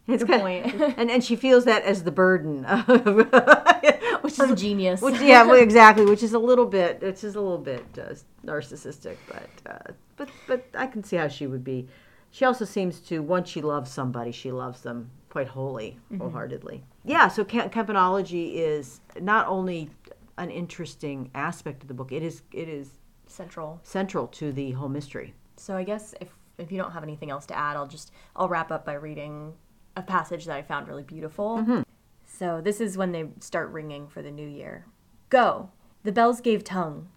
[0.07, 0.67] It's Good point.
[0.99, 2.87] and and she feels that as the burden of
[4.23, 5.01] which is genius.
[5.01, 6.05] Which yeah, well, exactly.
[6.05, 7.01] Which is a little bit.
[7.01, 8.15] Which is a little bit uh,
[8.45, 11.89] narcissistic, but uh, but but I can see how she would be.
[12.31, 16.19] She also seems to once she loves somebody, she loves them quite wholly, mm-hmm.
[16.19, 16.85] wholeheartedly.
[17.05, 17.27] Yeah.
[17.27, 19.91] So campanology is not only
[20.39, 22.13] an interesting aspect of the book.
[22.13, 25.35] It is it is central central to the whole mystery.
[25.57, 28.49] So I guess if if you don't have anything else to add, I'll just I'll
[28.49, 29.55] wrap up by reading
[29.97, 31.59] a passage that I found really beautiful.
[31.59, 31.83] Mm-hmm.
[32.25, 34.87] So this is when they start ringing for the new year.
[35.31, 35.71] Go.
[36.05, 37.09] The bells gave tongue.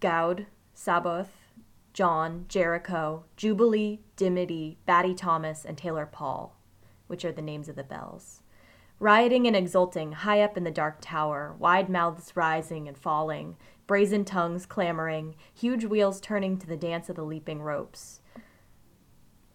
[0.00, 1.32] Gaude, Sabaoth,
[1.94, 6.58] John, Jericho, Jubilee, Dimity, Batty Thomas, and Tailor Paul,
[7.14, 8.42] which are the names of the bells.
[8.98, 14.24] Rioting and exulting high up in the dark tower, wide mouths rising and falling, brazen
[14.24, 18.20] tongues clamoring, huge wheels turning to the dance of the leaping ropes.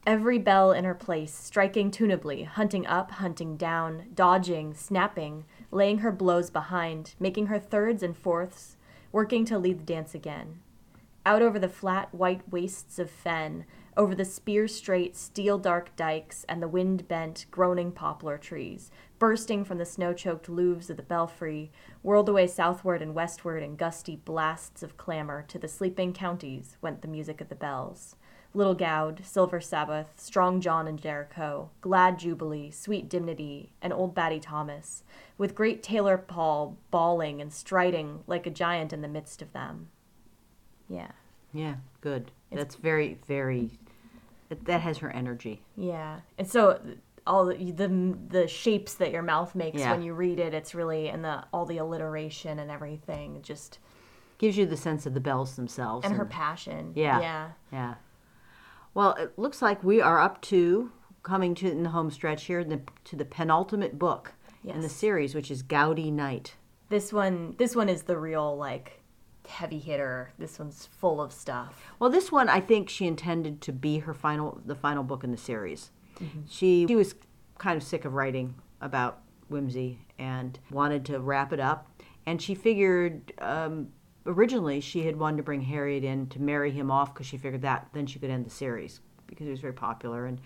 [0.07, 6.13] Every bell in her place, striking tunably, hunting up, hunting down, dodging, snapping, laying her
[6.13, 8.77] blows behind, making her thirds and fourths,
[9.11, 10.61] working to lead the dance again.
[11.25, 13.65] Out over the flat white wastes of fen,
[13.99, 19.65] over the spear straight, steel dark dikes and the wind bent, groaning poplar trees, bursting
[19.65, 21.69] from the snow choked louvres of the belfry,
[22.01, 27.01] whirled away southward and westward in gusty blasts of clamor to the sleeping counties went
[27.01, 28.15] the music of the bells.
[28.53, 34.39] Little Gaude, Silver Sabaoth, Strong John and Jericho, Glad Jubilee, Sweet Dimity, and Old Batty
[34.39, 35.03] Thomas,
[35.37, 39.89] with great Tailor Paul bawling and striding like a giant in the midst of them.
[40.87, 41.11] Yeah.
[41.53, 42.31] Yeah, good.
[42.49, 43.71] It's, That's very, very.
[44.63, 45.61] That has her energy.
[45.75, 46.79] Yeah, and so
[47.27, 49.91] all the the, the shapes that your mouth makes yeah.
[49.91, 53.79] when you read it, it's really and the all the alliteration and everything just
[54.37, 56.93] gives you the sense of the bells themselves and, and her passion.
[56.95, 57.93] Yeah, yeah, yeah.
[58.93, 60.91] Well, it looks like we are up to
[61.23, 64.33] coming to in the home stretch here the, to the penultimate book
[64.63, 64.75] yes.
[64.75, 66.55] in the series, which is Gaudy Night.
[66.89, 68.98] This one, this one is the real like
[69.49, 70.31] heavy hitter.
[70.37, 71.91] This one's full of stuff.
[71.99, 75.31] Well, this one I think she intended to be her final, the final book in
[75.31, 75.91] the series.
[76.21, 76.41] Mm-hmm.
[76.47, 77.15] She she was
[77.57, 79.21] kind of sick of writing about
[79.51, 81.87] Wimsey and wanted to wrap it up.
[82.25, 83.89] And she figured um,
[84.25, 87.61] originally she had wanted to bring Harriet in to marry him off because she figured
[87.63, 90.39] that then she could end the series because he was very popular and.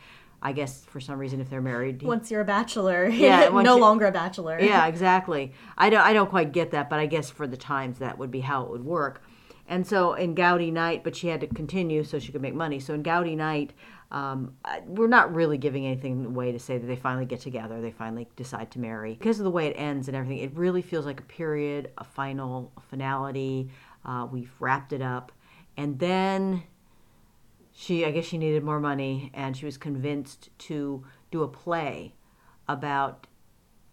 [0.45, 3.75] I guess for some reason, if they're married, he- Once you're a bachelor, Yeah, no
[3.77, 4.59] you- longer a bachelor.
[4.59, 5.53] yeah, exactly.
[5.77, 8.29] I don't, I don't quite get that, but I guess for the times that would
[8.29, 9.23] be how it would work.
[9.67, 12.81] And so in Gaudy Night, but she had to continue so she could make money.
[12.81, 13.71] So in Gaudy Night,
[14.11, 14.53] um,
[14.85, 18.27] we're not really giving anything away to say that they finally get together, they finally
[18.35, 19.13] decide to marry.
[19.13, 22.03] Because of the way it ends and everything, it really feels like a period, a
[22.03, 23.69] final, a finality.
[24.05, 25.31] Uh, we've wrapped it up.
[25.77, 26.63] And then
[27.73, 32.13] she, I guess she needed more money, and she was convinced to do a play
[32.67, 33.27] about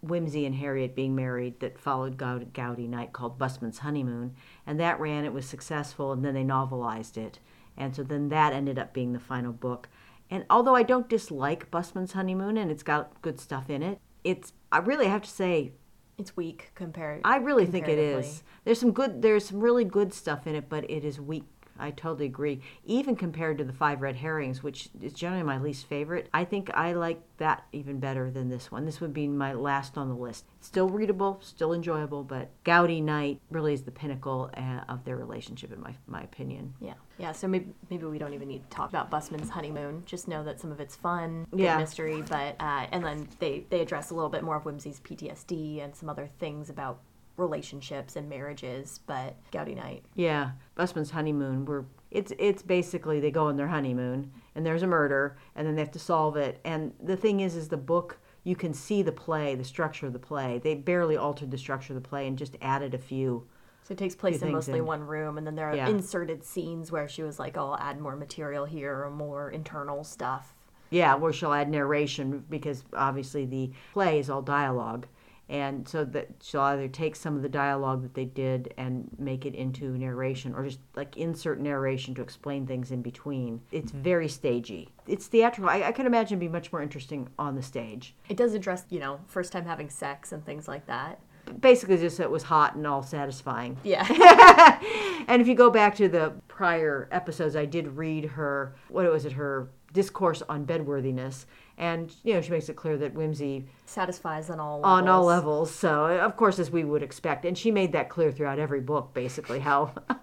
[0.05, 4.35] Wimsey and Harriet being married that followed Gaudy Night called Busman's Honeymoon.
[4.66, 7.39] And that ran, it was successful, and then they novelized it.
[7.76, 9.89] And so then that ended up being the final book.
[10.31, 14.53] And although I don't dislike Busman's Honeymoon and it's got good stuff in it, it's,
[14.70, 15.72] I really have to say,
[16.18, 17.22] It's weak compared.
[17.24, 18.43] I really think it is.
[18.64, 21.59] There's some good, there's some really good stuff in it, but it is weak.
[21.81, 22.61] I totally agree.
[22.85, 26.70] Even compared to the Five Red Herrings, which is generally my least favorite, I think
[26.74, 28.85] I like that even better than this one.
[28.85, 30.45] This would be my last on the list.
[30.61, 35.72] Still readable, still enjoyable, but Gaudy Night really is the pinnacle uh, of their relationship,
[35.72, 36.74] in my my opinion.
[36.81, 37.33] Yeah, yeah.
[37.33, 40.03] So maybe maybe we don't even need to talk about Busman's honeymoon.
[40.05, 41.78] Just know that some of it's fun, Yeah.
[41.78, 45.83] mystery, but uh, and then they they address a little bit more of Wimsey's PTSD
[45.83, 47.01] and some other things about
[47.37, 49.01] relationships and marriages.
[49.07, 51.64] But Gaudy Night, Yeah, Busman's honeymoon.
[51.64, 55.74] We're it's it's basically they go on their honeymoon and there's a murder and then
[55.76, 56.61] they have to solve it.
[56.64, 60.12] And the thing is, is the book you can see the play, the structure of
[60.12, 60.59] the play.
[60.62, 63.47] They barely altered the structure of the play and just added a few.
[63.83, 64.87] so it takes place in mostly in.
[64.87, 65.89] one room, and then there are Yeah.
[65.89, 70.05] inserted scenes where she was like, "Oh, I'll add more material here or more internal
[70.05, 70.55] stuff."
[70.91, 75.07] Yeah, where she'll add narration because obviously the play is all dialogue.
[75.51, 79.44] And so that she'll either take some of the dialogue that they did and make
[79.44, 83.61] it into narration or just like insert narration to explain things in between.
[83.72, 84.03] It's mm-hmm.
[84.03, 84.90] very stagey.
[85.09, 85.68] It's theatrical.
[85.68, 88.14] I, I could imagine it'd be much more interesting on the stage.
[88.28, 91.18] It does address, you know, first time having sex and things like that.
[91.59, 93.76] Basically, just that it was hot and all satisfying.
[93.82, 94.07] Yeah.
[95.26, 99.24] and if you go back to the prior episodes, I did read her, what was
[99.24, 101.46] it, her discourse on bedworthiness.
[101.81, 105.70] And, you know, she makes it clear that Wimsey Satisfies on all on all levels.
[105.70, 105.74] levels.
[105.74, 109.14] So, of course, as we would expect, and she made that clear throughout every book,
[109.14, 109.95] basically how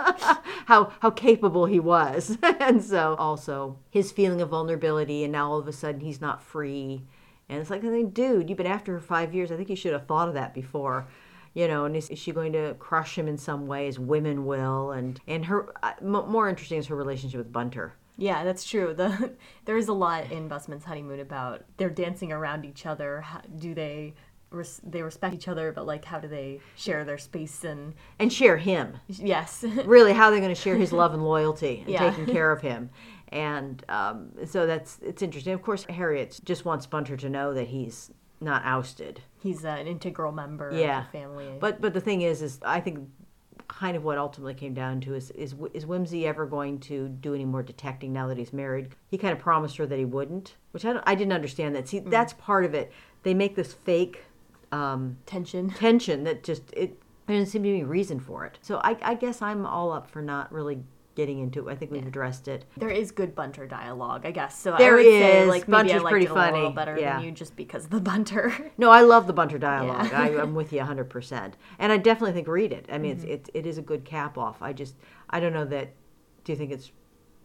[0.68, 5.58] how how capable he was, and so also his feeling of vulnerability, and now all
[5.58, 7.02] of a sudden he's not free,
[7.50, 9.52] and it's like, I dude, you've been after her five years.
[9.52, 11.08] I think you should have thought of that before.
[11.56, 14.46] You know, and is, is she going to crush him in some way, as women
[14.46, 14.92] will?
[14.92, 17.96] And and her uh, m- more interesting is her relationship with Bunter.
[18.18, 18.94] Yeah, that's true.
[18.94, 19.34] The
[19.66, 23.22] there is a lot in Busman's honeymoon about they're dancing around each other.
[23.22, 24.14] How, do they
[24.50, 28.32] res, they respect each other, but like how do they share their space and and
[28.34, 28.98] share him.
[29.08, 32.10] yes, really how they're going to share his love and loyalty and Yeah.
[32.10, 32.90] taking care of him
[33.30, 37.68] and um, so that's it's interesting of course harriet just wants bunter to know that
[37.68, 38.10] he's
[38.40, 41.00] not ousted he's uh, an integral member Yeah.
[41.02, 41.58] of the family.
[41.60, 43.00] but but the thing is is i think
[43.68, 47.34] kind of what ultimately came down to is is is Wimsey ever going to do
[47.34, 48.90] any more detecting now that he's married?
[49.10, 51.88] He kind of promised her that he wouldn't which i, don't, I didn't understand that.
[51.88, 52.92] See that's part of it.
[53.24, 54.26] They make this fake
[54.72, 55.70] um, tension.
[55.78, 58.60] tension that just it there doesn't seem to be any reason for it.
[58.62, 60.84] So I, I guess i'm all up for not really
[61.18, 64.58] getting into it i think we've addressed it There is good bunter dialogue, I guess.
[64.58, 66.76] So There I would say like maybe I Bunter's liked pretty it a little funny.
[66.76, 67.16] better Yeah.
[67.18, 68.54] than you just because of the bunter.
[68.78, 70.10] No, I love the Bunter dialogue.
[70.12, 70.22] Yeah.
[70.22, 71.54] I, I'm with you 100%.
[71.80, 72.86] And I definitely think read it.
[72.92, 73.28] I mean, Mm-hmm.
[73.36, 74.62] it's, it, it is a good cap off.
[74.62, 74.96] I just,
[75.32, 75.94] I don't know that,
[76.44, 76.92] do you think it's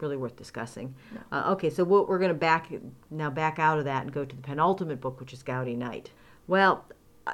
[0.01, 0.95] really worth discussing?
[1.33, 2.69] Uh, okay, so we're, we're going to back,
[3.11, 6.11] now back out of that and go to the penultimate book, which is Gaudy Night.
[6.47, 6.85] Well,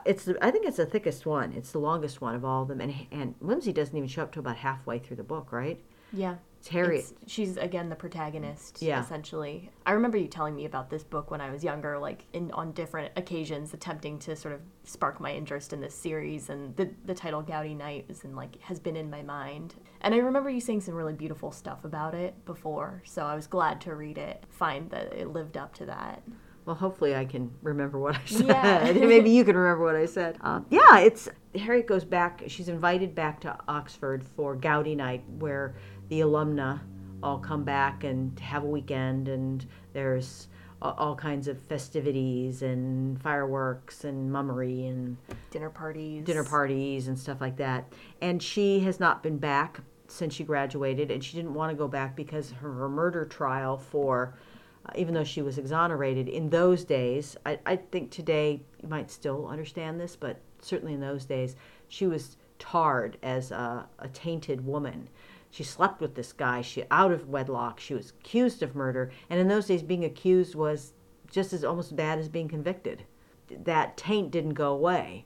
[0.04, 1.52] it's the, I think it's the thickest one.
[1.52, 2.80] It's the longest one of all of them.
[2.80, 5.80] And, and Wimsey doesn't even show up to about halfway through the book, right?
[6.12, 6.36] Yeah.
[6.60, 7.04] It's Harriet.
[7.04, 9.00] It's- she's again the protagonist, Yeah.
[9.00, 9.70] essentially.
[9.86, 12.72] I remember you telling me about this book when I was younger, like in on
[12.72, 16.50] different occasions, attempting to sort of spark my interest in this series.
[16.50, 19.76] And the the title Gaudy Night is in like has been in my mind.
[20.00, 23.46] And I remember you saying some really beautiful stuff about it before, so I was
[23.46, 26.22] glad to read it, find that it lived up to that.
[26.64, 28.46] Well, hopefully I can remember what I said.
[28.46, 28.92] Yeah.
[29.06, 30.36] Maybe you can remember what I said.
[30.40, 32.42] Uh, yeah, it's Harriet goes back.
[32.48, 35.76] She's invited back to Oxford for Gaudy Night, where
[36.08, 36.80] the alumna
[37.22, 40.48] all come back and have a weekend, and there's
[40.80, 45.16] all kinds of festivities and fireworks and mummery and
[45.50, 46.24] Dinner parties.
[46.24, 47.92] dinner parties and stuff like that.
[48.20, 51.88] And she has not been back since she graduated, and she didn't want to go
[51.88, 54.38] back because her, her murder trial for,
[54.86, 59.10] uh, even though she was exonerated in those days, I, I think today you might
[59.10, 61.56] still understand this, but certainly in those days,
[61.88, 65.08] she was tarred as a, a tainted woman.
[65.50, 66.60] She slept with this guy.
[66.62, 67.80] She out of wedlock.
[67.80, 70.92] She was accused of murder, and in those days, being accused was
[71.30, 73.04] just as almost bad as being convicted.
[73.50, 75.24] That taint didn't go away.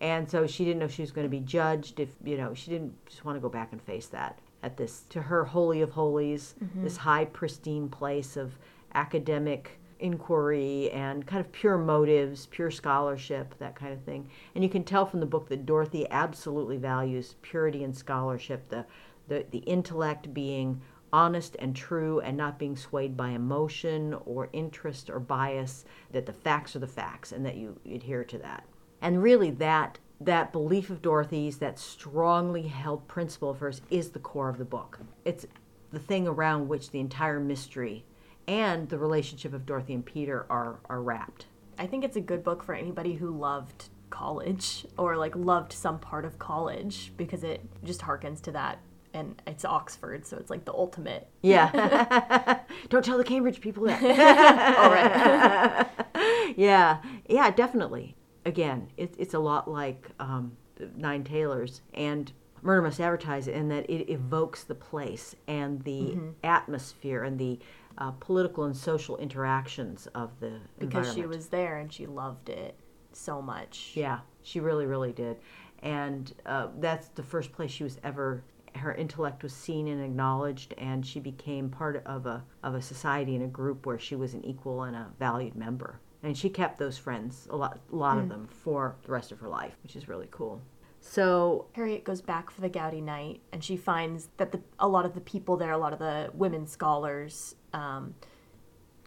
[0.00, 2.70] And so she didn't know she was going to be judged, if, you know, she
[2.70, 5.90] didn't just want to go back and face that at this, to her, holy of
[5.90, 6.84] holies, mm-hmm.
[6.84, 8.58] this high, pristine place of
[8.94, 14.28] academic inquiry and kind of pure motives, pure scholarship, that kind of thing.
[14.54, 18.84] And you can tell from the book that Dorothy absolutely values purity and scholarship, the,
[19.28, 20.80] the, the intellect being
[21.12, 26.32] honest and true and not being swayed by emotion or interest or bias, that the
[26.32, 28.64] facts are the facts and that you adhere to that.
[29.00, 34.18] And really that that belief of Dorothy's, that strongly held principle of hers is the
[34.18, 35.00] core of the book.
[35.24, 35.46] It's
[35.92, 38.04] the thing around which the entire mystery
[38.46, 41.46] and the relationship of Dorothy and Peter are are wrapped.
[41.78, 45.98] I think it's a good book for anybody who loved college or like loved some
[45.98, 48.78] part of college because it just harkens to that
[49.14, 51.28] and it's Oxford, so it's like the ultimate.
[51.42, 52.60] Yeah.
[52.88, 54.02] Don't tell the Cambridge people that.
[54.78, 56.54] All right.
[56.56, 56.98] yeah.
[57.28, 58.16] Yeah, definitely.
[58.44, 60.56] Again, it, it's a lot like um,
[60.96, 67.24] Nine Tailors and Murder Must Advertise in that it evokes the place and the atmosphere
[67.24, 67.58] and the
[67.98, 72.74] uh, political and social interactions of the because she was there and she loved it
[73.12, 73.92] so much.
[73.94, 75.36] Yeah, she really, really did.
[75.82, 78.42] And uh, that's the first place she was ever.
[78.74, 83.34] Her intellect was seen and acknowledged, and she became part of a of a society
[83.34, 86.00] and a group where she was an equal and a valued member.
[86.22, 89.40] And she kept those friends, a lot, a lot of them, for the rest of
[89.40, 90.62] her life, which is really cool.
[91.00, 95.04] So Harriet goes back for the Gaudy night, and she finds that the a lot
[95.04, 98.14] of the people there, a lot of the women scholars, um,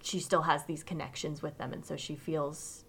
[0.03, 2.85] she still has these connections with them, and so she feels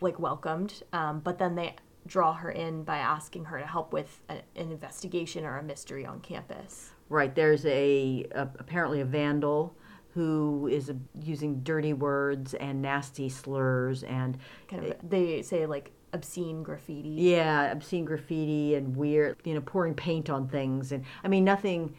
[0.00, 0.84] like welcomed.
[0.92, 1.74] Um, but then they
[2.06, 6.04] draw her in by asking her to help with a, an investigation or a mystery
[6.04, 6.90] on campus.
[7.08, 9.76] Right, there's a, a apparently a vandal
[10.14, 14.38] who is uh using dirty words and nasty slurs and
[14.68, 17.08] Kind of, they say like obscene graffiti.
[17.10, 21.94] yeah, obscene graffiti and weird, you know, pouring paint on things and I mean nothing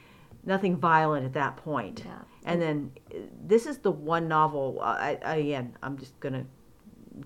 [0.46, 2.04] nothing violent at that point.
[2.06, 2.20] Yeah.
[2.46, 6.34] And then uh, this is the one novel uh, I, I again, I'm just going
[6.34, 6.46] to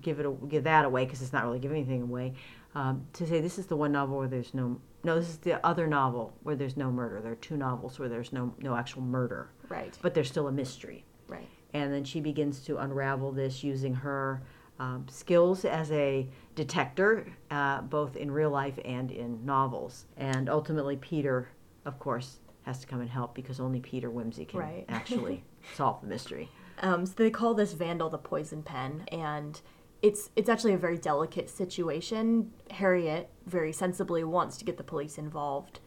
[0.00, 2.34] give it a, give that away because it's not really giving anything away.
[2.74, 5.64] Um, to say this is the one novel where there's no no this is the
[5.66, 7.20] other novel where there's no murder.
[7.20, 9.96] There are two novels where there's no no actual murder Right.
[10.02, 11.04] but there's still a mystery.
[11.28, 11.48] Right.
[11.74, 14.42] And then she begins to unravel this using her
[14.78, 20.06] um, skills as a detector, uh, both in real life and in novels.
[20.16, 21.48] And ultimately, Peter,
[21.84, 24.84] of course, has to come and help because only Peter Wimsey can Right.
[24.88, 25.42] actually
[25.74, 26.48] solve the mystery.
[26.80, 29.60] Um, so they call this vandal the poison pen, and
[30.02, 32.52] it's it's actually a very delicate situation.
[32.70, 35.80] Harriet very sensibly wants to get the police involved,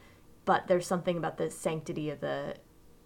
[0.46, 2.56] but there's something about the sanctity of the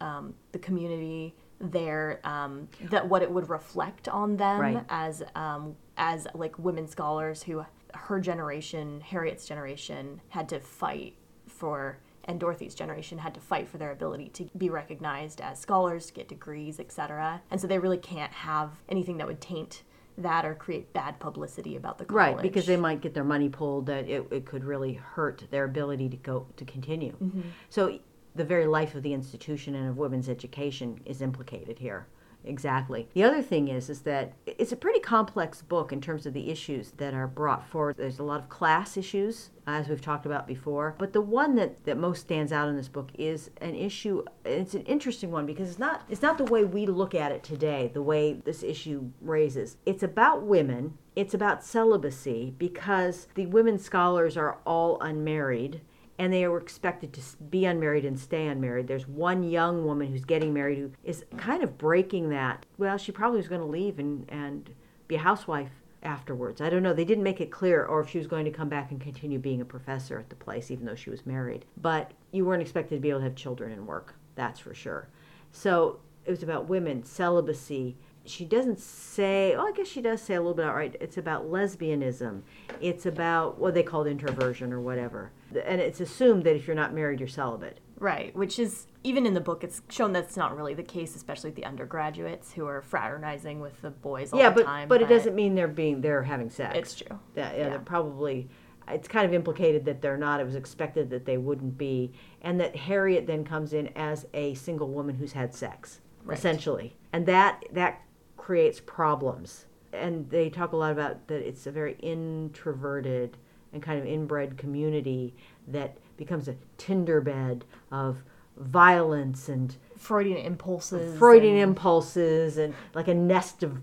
[0.00, 4.84] um, the community there um, that what it would reflect on them Right.
[4.88, 11.98] as um, as like women scholars who her generation, Harriet's generation, had to fight for
[12.28, 16.12] and Dorothy's generation had to fight for their ability to be recognized as scholars, to
[16.12, 17.40] get degrees, etc.
[17.52, 19.84] And so they really can't have anything that would taint
[20.18, 22.34] that or create bad publicity about the college.
[22.34, 25.64] Right, because they might get their money pulled that it, it could really hurt their
[25.64, 27.12] ability to go to continue.
[27.22, 27.42] Mm-hmm.
[27.68, 27.98] So
[28.34, 32.06] the very life of the institution and of women's education is implicated here.
[32.46, 33.08] Exactly.
[33.14, 36.50] The other thing is is that it's a pretty complex book in terms of the
[36.50, 37.96] issues that are brought forward.
[37.96, 40.94] There's a lot of class issues, as we've talked about before.
[40.98, 44.24] But the one that, that most stands out in this book is an issue.
[44.44, 47.42] It's an interesting one because it's not it's not the way we look at it
[47.42, 47.90] today.
[47.92, 49.76] The way this issue raises.
[49.84, 50.98] It's about women.
[51.16, 55.80] It's about celibacy because the women scholars are all unmarried
[56.18, 58.88] and they were expected to be unmarried and stay unmarried.
[58.88, 62.64] There's one young woman who's getting married who is kind of breaking that.
[62.78, 64.70] Well, she probably was going to leave and, and
[65.08, 65.70] be a housewife
[66.02, 66.60] afterwards.
[66.60, 66.94] I don't know.
[66.94, 69.38] They didn't make it clear or if she was going to come back and continue
[69.38, 71.64] being a professor at the place, even though she was married.
[71.76, 75.08] But you weren't expected to be able to have children and work, that's for sure.
[75.52, 77.96] So it was about women, celibacy.
[78.24, 80.96] She doesn't say, oh, I guess she does say a little bit outright.
[81.00, 82.42] It's about lesbianism.
[82.80, 85.30] It's about what they called introversion or whatever.
[85.50, 87.78] And it's assumed that if you're not married, you're celibate.
[87.98, 91.48] Right, which is even in the book, it's shown that's not really the case, especially
[91.50, 94.88] with the undergraduates who are fraternizing with the boys all yeah, the but time.
[94.88, 96.76] but it doesn't mean they're being they're having sex.
[96.76, 97.18] It's true.
[97.34, 97.68] Yeah, yeah, Yeah.
[97.70, 98.48] they're probably.
[98.88, 100.40] It's kind of implicated that they're not.
[100.40, 104.54] It was expected that they wouldn't be, and that Harriet then comes in as a
[104.54, 106.36] single woman who's had sex, Right.
[106.38, 108.02] essentially, and that that
[108.36, 109.64] creates problems.
[109.92, 113.36] And they talk a lot about that it's a very introverted
[113.76, 115.34] and kind of inbred community
[115.68, 118.22] that becomes a tinder bed of
[118.56, 121.18] violence and Freudian impulses.
[121.18, 123.80] Freudian and- impulses and like a nest of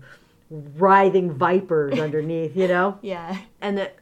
[0.50, 2.98] writhing vipers underneath, you know?
[3.02, 3.38] Yeah.
[3.60, 3.92] And the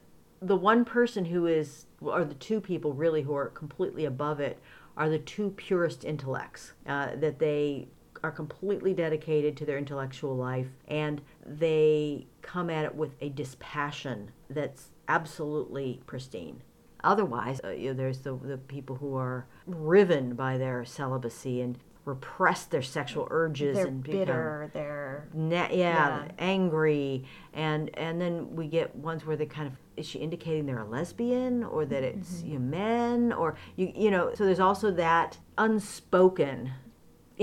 [0.40, 4.58] the one person who is or the two people really who are completely above it
[4.96, 7.86] are the two purest intellects uh, that they
[8.24, 14.30] are completely dedicated to their intellectual life and they come at it with a dispassion
[14.50, 16.62] that's absolutely pristine.
[17.04, 21.78] Otherwise, uh, you know, there's the, the people who are riven by their celibacy and
[22.04, 24.70] repress their sexual urges They're and bitter.
[24.72, 26.28] They're Na- yeah, Yeah.
[26.38, 30.80] angry, and and then we get ones where they kind of is she indicating they're
[30.80, 32.46] a lesbian or that it's Mm-hmm.
[32.48, 36.72] you know, men or you you know so there's also that unspoken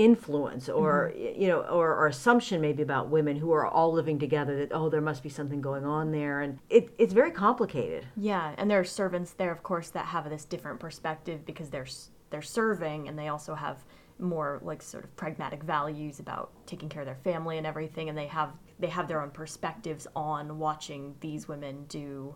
[0.00, 1.40] influence or Mm-hmm.
[1.42, 4.88] you know or, or assumption maybe about women who are all living together that oh
[4.88, 6.40] there must be something going on there.
[6.40, 8.06] And it, it's very complicated.
[8.16, 11.86] Yeah, and there are servants there, of course, that have this different perspective because they're
[12.30, 13.84] they're serving and they also have
[14.18, 18.16] more like sort of pragmatic values about taking care of their family and everything, and
[18.16, 22.34] they have they have their own perspectives on watching these women do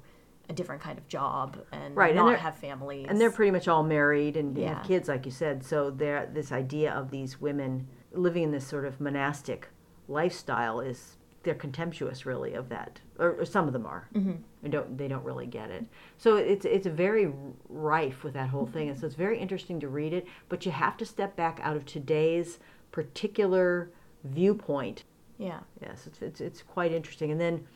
[0.48, 3.06] a different kind of job and Right, and not they're- have families.
[3.08, 4.74] and they're pretty much all married and Yeah.
[4.74, 8.66] have kids like you said so they're this idea of these women living in this
[8.66, 9.68] sort of monastic
[10.08, 14.32] lifestyle is they're contemptuous really of that or, or some of them are mm-hmm.
[14.62, 15.84] and don't they don't really get it
[16.18, 17.32] so it's it's very
[17.68, 20.72] rife with that whole thing and so it's very interesting to read it but you
[20.72, 22.58] have to step back out of today's
[22.92, 23.90] particular
[24.24, 25.04] viewpoint
[25.38, 25.60] yeah.
[25.82, 27.66] yes it's it's, it's quite interesting and then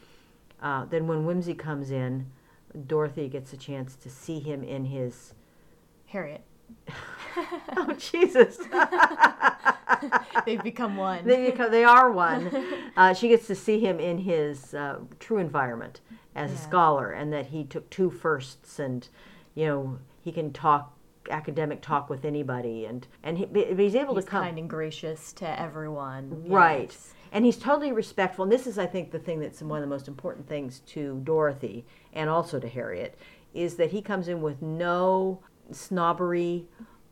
[0.61, 2.27] uh, then when Wimsey comes in
[2.87, 5.35] dorothy gets a chance to see him in his
[6.07, 6.43] Harriet.
[7.76, 8.59] oh jesus
[10.45, 11.26] They've become one.
[11.26, 12.64] they, become, they are one
[12.97, 16.01] uh, she gets to see him in his uh, true environment
[16.35, 19.09] as a scholar and that he took two firsts and
[19.55, 20.95] you know he can talk
[21.31, 25.33] academic talk with anybody and and he, he's able He's to come kind and gracious
[25.35, 26.45] to everyone.
[26.49, 26.91] Right.
[26.91, 27.14] Yes.
[27.33, 28.45] And he's totally respectful.
[28.45, 31.20] And this is, I think, the thing that's one of the most important things to
[31.24, 33.18] Dorothy and also to Harriet
[33.55, 36.66] is that he comes in with no snobbery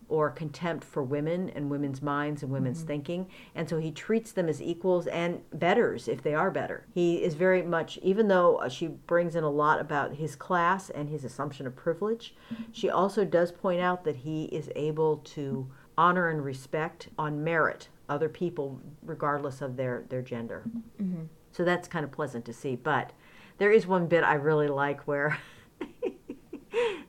[0.09, 3.27] or contempt for women and women's minds and women's thinking.
[3.55, 6.87] And so he treats them as equals and betters if they are better.
[6.95, 10.91] He is very much, even though uh, she brings in a lot about his class
[10.91, 12.35] and his assumption of privilege,
[12.71, 17.89] she also does point out that he is able to honor and respect on merit
[18.09, 20.65] other people regardless of their, their gender.
[21.01, 21.25] Mm-hmm.
[21.53, 22.77] So that's kind of pleasant to see.
[22.77, 23.13] But
[23.59, 25.39] there is one bit I really like where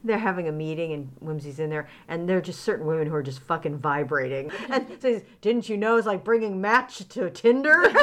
[0.03, 3.15] they're having a meeting and Wimsey's in there, and there are just certain women who
[3.15, 4.51] are just fucking vibrating.
[4.69, 7.83] And says, "Didn't you know it's like bringing match to Tinder?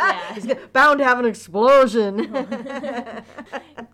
[0.00, 0.34] Yeah.
[0.34, 2.16] He's bound to have an explosion."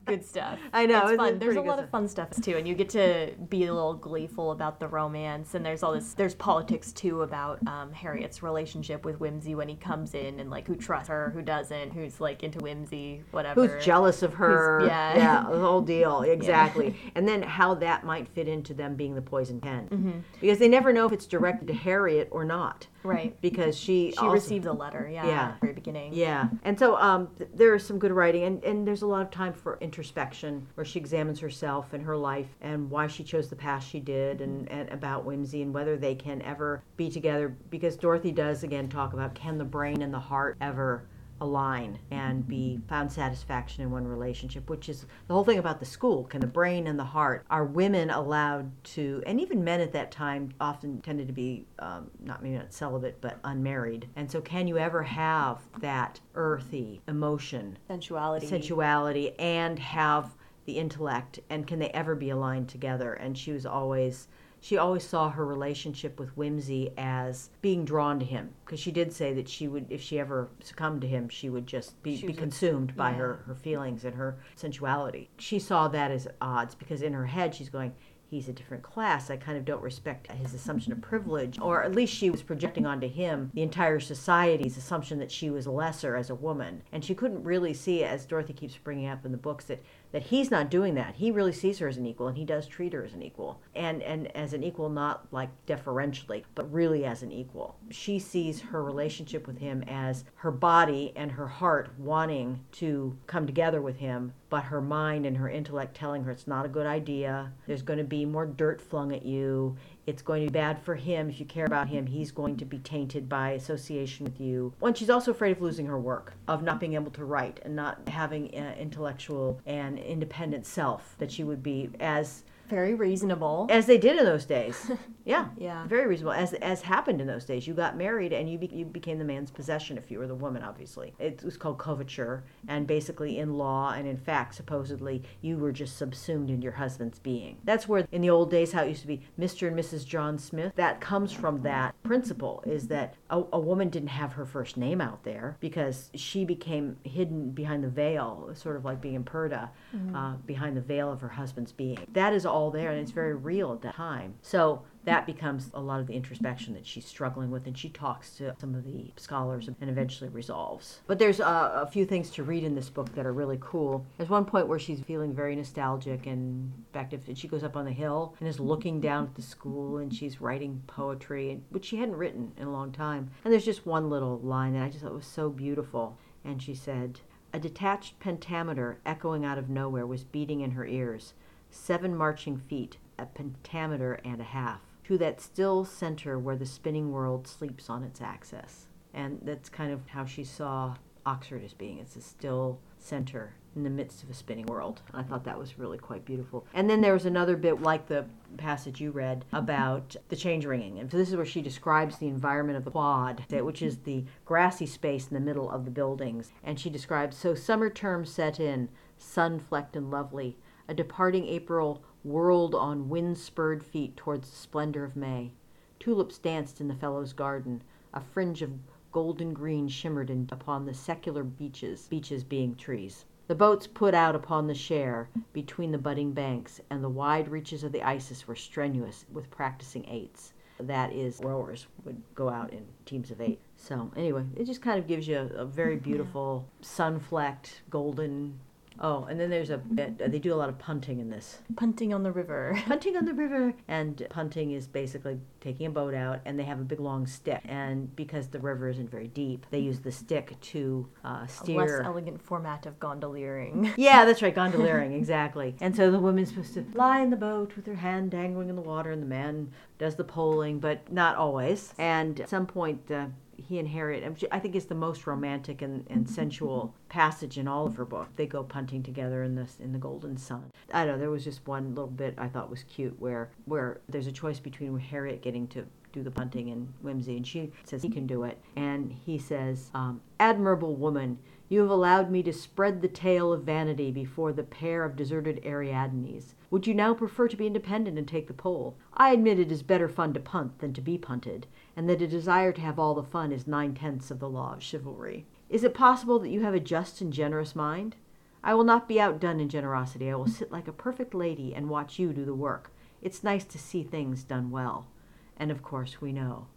[0.06, 0.58] Good stuff.
[0.72, 1.28] I know, It's it's- fun.
[1.34, 3.94] it's there's a lot of fun stuff too, and you get to be a little
[3.94, 5.54] gleeful about the romance.
[5.54, 6.14] And there's all this.
[6.14, 10.66] There's politics too about um, Harriet's relationship with Wimsey when he comes in, and like
[10.68, 13.66] who trusts her, who doesn't, who's like into Wimsey, whatever.
[13.66, 14.84] Who's jealous of her?
[14.86, 15.16] yeah.
[15.16, 16.95] yeah, the whole deal, exactly.
[17.14, 20.18] And then how that might fit into them being the poison pen, Mm-hmm.
[20.40, 23.40] because they never know if it's directed to Harriet or not, Right.
[23.40, 25.08] because she She also- received the letter.
[25.12, 25.26] Yeah.
[25.26, 25.42] Yeah.
[25.48, 26.12] At the very beginning.
[26.14, 29.22] Yeah, and so um, th- there is some good writing, and, and there's a lot
[29.22, 33.48] of time for introspection, where she examines herself and her life and why she chose
[33.48, 37.54] the path she did, and, and about Wimsey and whether they can ever be together.
[37.70, 41.04] Because Dorothy does again talk about can the brain and the heart ever
[41.40, 45.86] align and be found satisfaction in one relationship, which is the whole thing about the
[45.86, 46.24] school.
[46.24, 50.10] Can the brain and the heart are women allowed to, and even men at that
[50.10, 54.66] time often tended to be um, not maybe not celibate but unmarried, and so can
[54.66, 58.48] you ever have that earthy emotion, Sensuality.
[58.48, 60.34] sensuality, and have
[60.64, 63.14] the intellect, and can they ever be aligned together?
[63.14, 64.28] And she was always
[64.66, 69.12] she always saw her relationship with Wimsey as being drawn to him because she did
[69.12, 72.26] say that she would, if she ever succumbed to him, she would just be, be
[72.26, 73.16] was a- consumed by yeah.
[73.16, 75.28] her, her feelings and her sensuality.
[75.38, 77.94] She saw that as odds because in her head she's going,
[78.28, 79.30] he's a different class.
[79.30, 81.60] I kind of don't respect his assumption of privilege.
[81.60, 85.68] Or at least she was projecting onto him the entire society's assumption that she was
[85.68, 86.82] lesser as a woman.
[86.90, 90.24] And she couldn't really see, as Dorothy keeps bringing up in the books, that, that
[90.24, 91.16] he's not doing that.
[91.16, 93.60] He really sees her as an equal, and he does treat her as an equal.
[93.74, 97.76] And, and as an equal, not like deferentially, but really as an equal.
[97.90, 103.46] She sees her relationship with him as her body and her heart wanting to come
[103.46, 106.86] together with him, but her mind and her intellect telling her it's not a good
[106.86, 107.52] idea.
[107.66, 109.76] There's going to be more dirt flung at you.
[110.06, 111.28] It's going to be bad for him.
[111.28, 114.72] If you care about him, he's going to be tainted by association with you.
[114.80, 117.74] And she's also afraid of losing her work, of not being able to write and
[117.74, 123.66] not having an intellectual and independent self that she would be as Very reasonable.
[123.70, 124.90] as they did in those days.
[125.26, 125.84] Yeah, Yeah.
[125.88, 126.34] very reasonable.
[126.34, 129.24] As as happened in those days, you got married and you be, you became the
[129.24, 130.62] man's possession if you were the woman.
[130.62, 135.72] Obviously, it was called coverture, and basically in law and in fact, supposedly you were
[135.72, 137.56] just subsumed in your husband's being.
[137.64, 139.66] That's where in the old days how it used to be Mr.
[139.66, 140.06] and Mrs.
[140.06, 140.72] John Smith.
[140.76, 145.00] That comes from that principle is that a, a woman didn't have her first name
[145.00, 149.70] out there because she became hidden behind the veil, sort of like being in purdah,
[150.14, 151.98] uh, behind the veil of her husband's being.
[152.12, 154.34] That is all there, and it's very real at that time.
[154.42, 158.32] So that becomes a lot of the introspection that she's struggling with, and she talks
[158.36, 161.00] to some of the scholars and eventually resolves.
[161.06, 164.04] But there's uh, a few things to read in this book that are really cool.
[164.16, 167.84] There's one point where she's feeling very nostalgic, and in fact, she goes up on
[167.84, 171.98] the hill and is looking down at the school, and she's writing poetry, which she
[171.98, 173.30] hadn't written in a long time.
[173.44, 176.74] And there's just one little line that I just thought was so beautiful, and she
[176.74, 177.20] said.
[177.52, 181.32] A detached pentameter echoing out of nowhere was beating in her ears.
[181.76, 187.12] Seven marching feet, a pentameter and a half, to that still center where the spinning
[187.12, 188.88] world sleeps on its axis.
[189.12, 191.98] And that's kind of how she saw Oxford as being.
[191.98, 195.02] It's a still center in the midst of a spinning world.
[195.12, 196.66] I thought that was really quite beautiful.
[196.72, 198.24] And then there was another bit like the
[198.56, 200.98] passage you read about the change ringing.
[200.98, 204.24] And so this is where she describes the environment of the quad, which is the
[204.46, 206.52] grassy space in the middle of the buildings.
[206.64, 210.56] And she describes so summer term set in, sun flecked and lovely.
[210.88, 215.52] A departing April whirled on wind spurred feet towards the splendor of May.
[215.98, 217.82] Tulips danced in the fellow's garden.
[218.14, 218.78] A fringe of
[219.12, 223.24] golden green shimmered in, upon the secular beeches, beeches being trees.
[223.48, 227.84] The boats put out upon the Cher between the budding banks, and the wide reaches
[227.84, 230.52] of the Isis were strenuous with practicing eights.
[230.78, 233.60] That is, rowers would go out in teams of eight.
[233.76, 238.58] So, anyway, it just kind of gives you a, a very beautiful, sun flecked, golden.
[239.00, 241.58] Oh, and then there's a bit, they do a lot of punting in this.
[241.76, 242.80] Punting on the river.
[242.86, 243.74] Punting on the river.
[243.88, 247.60] And punting is basically taking a boat out, and they have a big long stick.
[247.66, 251.78] And because the river isn't very deep, they use the stick to uh, A steer.
[251.78, 253.92] less elegant format of gondoliering.
[254.06, 255.74] Yeah, that's right, gondoliering, exactly.
[255.80, 258.76] And so the woman's supposed to lie in the boat with her hand dangling in
[258.76, 261.92] the water, and the man does the poling, but not always.
[261.98, 263.26] And at some point, uh,
[263.56, 267.86] he and Harriet, I think it's the most romantic and, and sensual passage in all
[267.86, 268.28] of her book.
[268.36, 270.70] They go punting together in the in the golden sun.
[270.92, 271.18] I don't know.
[271.18, 274.60] There was just one little bit I thought was cute where where there's a choice
[274.60, 278.44] between Harriet getting to do the punting and Wimsey, and she says he can do
[278.44, 281.38] it, and he says, um, "Admirable woman."
[281.68, 285.60] You have allowed me to spread the tale of vanity before the pair of deserted
[285.64, 286.54] Ariadnes.
[286.70, 288.96] Would you now prefer to be independent and take the pole?
[289.14, 292.28] I admit it is better fun to punt than to be punted, and that a
[292.28, 295.44] desire to have all the fun is nine tenths of the law of chivalry.
[295.68, 298.14] Is it possible that you have a just and generous mind?
[298.62, 300.30] I will not be outdone in generosity.
[300.30, 302.92] I will sit like a perfect lady and watch you do the work.
[303.20, 305.08] It's nice to see things done well.
[305.56, 306.68] And of course, we know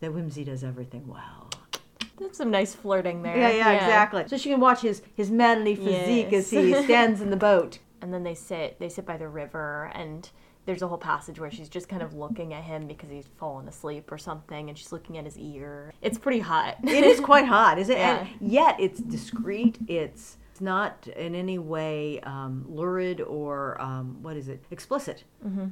[0.00, 1.50] that Wimsey does everything well.
[2.20, 3.36] That's some nice flirting there.
[3.36, 4.24] Yeah, yeah, exactly.
[4.26, 7.78] So she can watch his, his manly physique as he stands in the boat.
[8.00, 10.28] And then they sit they sit by the river and
[10.66, 13.66] there's a whole passage where she's just kind of looking at him because he's fallen
[13.66, 15.94] asleep or something and she's looking at his ear.
[16.02, 16.76] It's pretty hot.
[16.84, 17.98] It is quite hot, isn't it?
[17.98, 18.26] Yeah.
[18.40, 19.78] And yet it's discreet.
[19.88, 25.22] It's it's not in any way um, lurid or um, what is it explicit.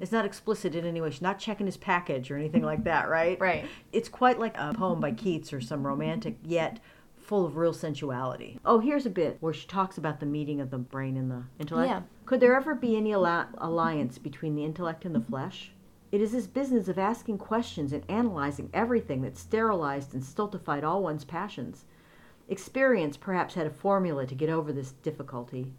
[0.00, 1.10] It's not explicit in any way.
[1.10, 3.38] She's not checking his package or anything like that, right?
[3.40, 3.64] Right.
[3.92, 6.78] It's quite like a poem by Keats or some romantic, yet
[7.16, 8.60] full of real sensuality.
[8.64, 11.42] Oh, here's a bit where she talks about the meeting of the brain and the
[11.58, 11.90] intellect.
[11.90, 12.02] Yeah.
[12.24, 15.72] Could there ever be any alli- alliance between the intellect and the flesh?
[16.12, 21.02] It is this business of asking questions and analyzing everything that sterilized and stultified all
[21.02, 21.86] one's passions.
[22.48, 25.72] Experience perhaps had a formula to get over this difficulty.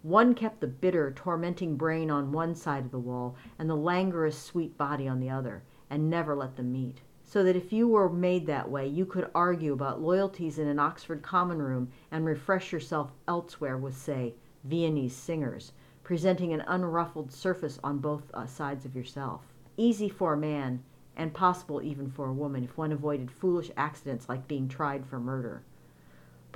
[0.00, 4.38] One kept the bitter, tormenting brain on one side of the wall and the languorous,
[4.38, 7.02] sweet body on the other, and never let them meet.
[7.22, 10.78] So that if you were made that way, you could argue about loyalties in an
[10.78, 17.78] Oxford common room and refresh yourself elsewhere with, say, Viennese singers, presenting an unruffled surface
[17.84, 19.42] on both uh, sides of yourself.
[19.76, 20.82] Easy for a man,
[21.14, 25.20] and possible even for a woman, if one avoided foolish accidents like being tried for
[25.20, 25.62] murder.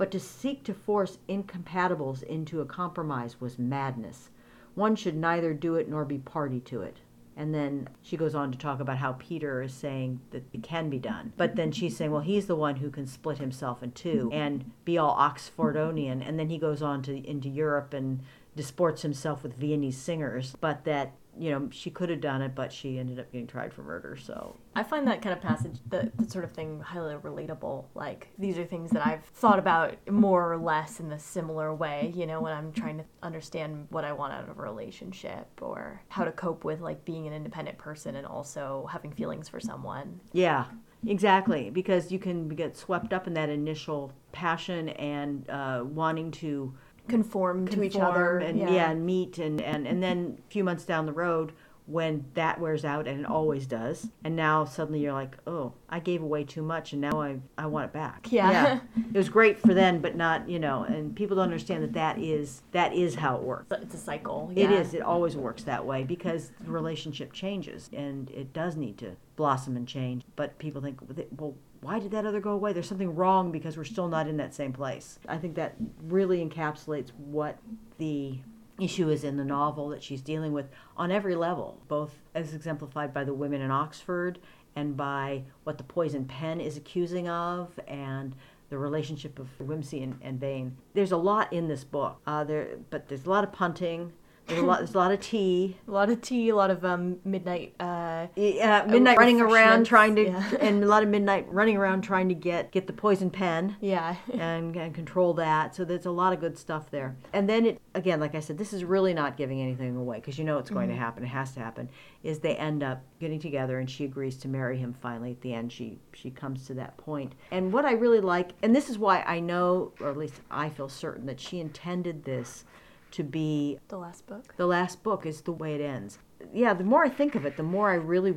[0.01, 4.31] But to seek to force incompatibles into a compromise was madness.
[4.73, 7.01] One should neither do it nor be party to it.
[7.37, 10.89] And then she goes on to talk about how Peter is saying that it can
[10.89, 11.33] be done.
[11.37, 14.71] But then she's saying, well, he's the one who can split himself in two and
[14.85, 16.27] be all Oxfordonian.
[16.27, 18.21] And then he goes on to into Europe and
[18.57, 20.55] disports himself with Viennese singers.
[20.59, 23.73] But that you know, she could have done it, but she ended up getting tried
[23.73, 24.17] for murder.
[24.17, 27.85] So I find that kind of passage, the, the sort of thing, highly relatable.
[27.95, 32.13] Like, these are things that I've thought about more or less in a similar way,
[32.15, 36.01] you know, when I'm trying to understand what I want out of a relationship or
[36.09, 40.19] how to cope with, like, being an independent person and also having feelings for someone.
[40.33, 40.65] Yeah,
[41.07, 41.69] exactly.
[41.69, 46.73] Because you can get swept up in that initial passion and uh, wanting to
[47.11, 48.39] Conform, to each other.
[48.39, 48.89] and yeah.
[48.89, 51.51] and meet and, and and then a few months down the road
[51.87, 55.99] when that wears out and it always does and now suddenly you're like oh i
[55.99, 58.51] gave away too much and now i i want it back Yeah.
[58.51, 58.79] yeah.
[59.13, 62.19] it was great for then but not you know and people don't understand that that
[62.19, 64.51] is that is how it works It's a cycle.
[64.55, 64.79] it yeah.
[64.79, 69.17] is it always works that way because the relationship changes and it does need to
[69.35, 70.99] blossom and change but people think
[71.37, 74.37] well why did that other go away there's something wrong because we're still not in
[74.37, 77.57] that same place i think that really encapsulates what
[77.97, 78.39] the
[78.79, 83.13] issue is in the novel that she's dealing with on every level both as exemplified
[83.13, 84.39] by the women in oxford
[84.75, 88.35] and by what the poison pen is accusing of and
[88.71, 90.77] the relationship of Wimsey and, and Vane.
[90.93, 94.13] There's a lot in this book, uh, there, but there's a lot of punting.
[94.51, 94.79] There's a lot.
[94.79, 95.77] There's a lot of tea.
[95.87, 97.73] A lot of tea, a lot of um, midnight.
[97.79, 100.55] Uh, Yeah, midnight running around trying to, yeah.
[100.59, 104.15] and a lot of midnight running around trying to get get the poison pen yeah.
[104.33, 105.75] and, and control that.
[105.75, 107.17] So there's a lot of good stuff there.
[107.33, 110.37] And then it again, like I said, this is really not giving anything away because
[110.37, 111.23] you know it's going to happen.
[111.23, 111.89] It has to happen.
[112.23, 115.53] Is they end up getting together and she agrees to marry him finally at the
[115.53, 115.73] end.
[115.73, 117.33] She she comes to that point.
[117.51, 120.69] And what I really like, and this is why I know, or at least I
[120.69, 122.63] feel certain that she intended this
[123.11, 124.53] to be the last book.
[124.57, 126.19] the last book is the way it ends.
[126.53, 128.35] Yeah, the more I think of it, the more I really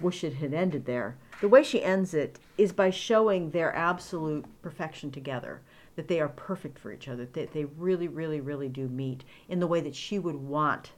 [0.00, 1.16] wish it had ended there.
[1.40, 5.62] The way she ends it is by showing their absolute perfection together,
[5.96, 9.60] that they are perfect for each other, that they really, really, really do meet in
[9.60, 10.92] the way that she would want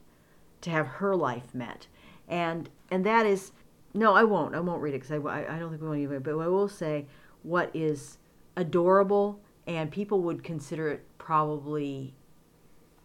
[0.61, 1.87] to have her life met.
[2.27, 3.51] And and that is
[3.93, 4.53] no, I won't.
[4.53, 6.19] I won't read it because I, I, don't think we want to even.
[6.19, 7.07] But I will say
[7.43, 8.17] what is
[8.55, 12.13] adorable, and people would consider it probably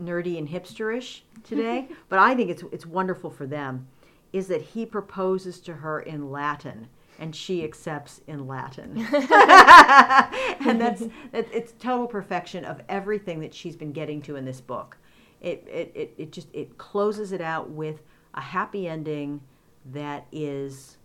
[0.00, 3.88] nerdy and hipsterish today, but I think it's it's wonderful for them,
[4.32, 6.88] is that he proposes to her in Latin
[7.18, 13.76] and she accepts in Latin, and that's that, it's total perfection of everything that she's
[13.76, 14.96] been getting to in this book.
[15.40, 18.02] It it, it it just it closes it out with
[18.34, 19.40] a happy ending
[19.92, 20.96] that is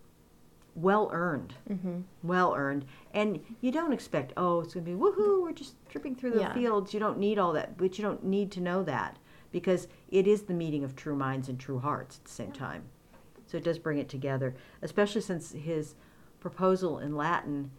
[0.77, 2.01] well earned, Mm-hmm.
[2.23, 6.31] well earned, and you don't expect oh it's gonna be woohoo we're just tripping through
[6.31, 6.53] the Yeah.
[6.53, 6.93] fields.
[6.93, 9.17] You don't need all that, but you don't need to know that
[9.51, 12.83] because it is the meeting of true minds and true hearts at the same time.
[13.47, 15.95] So it does bring it together, especially since his
[16.39, 17.71] proposal in Latin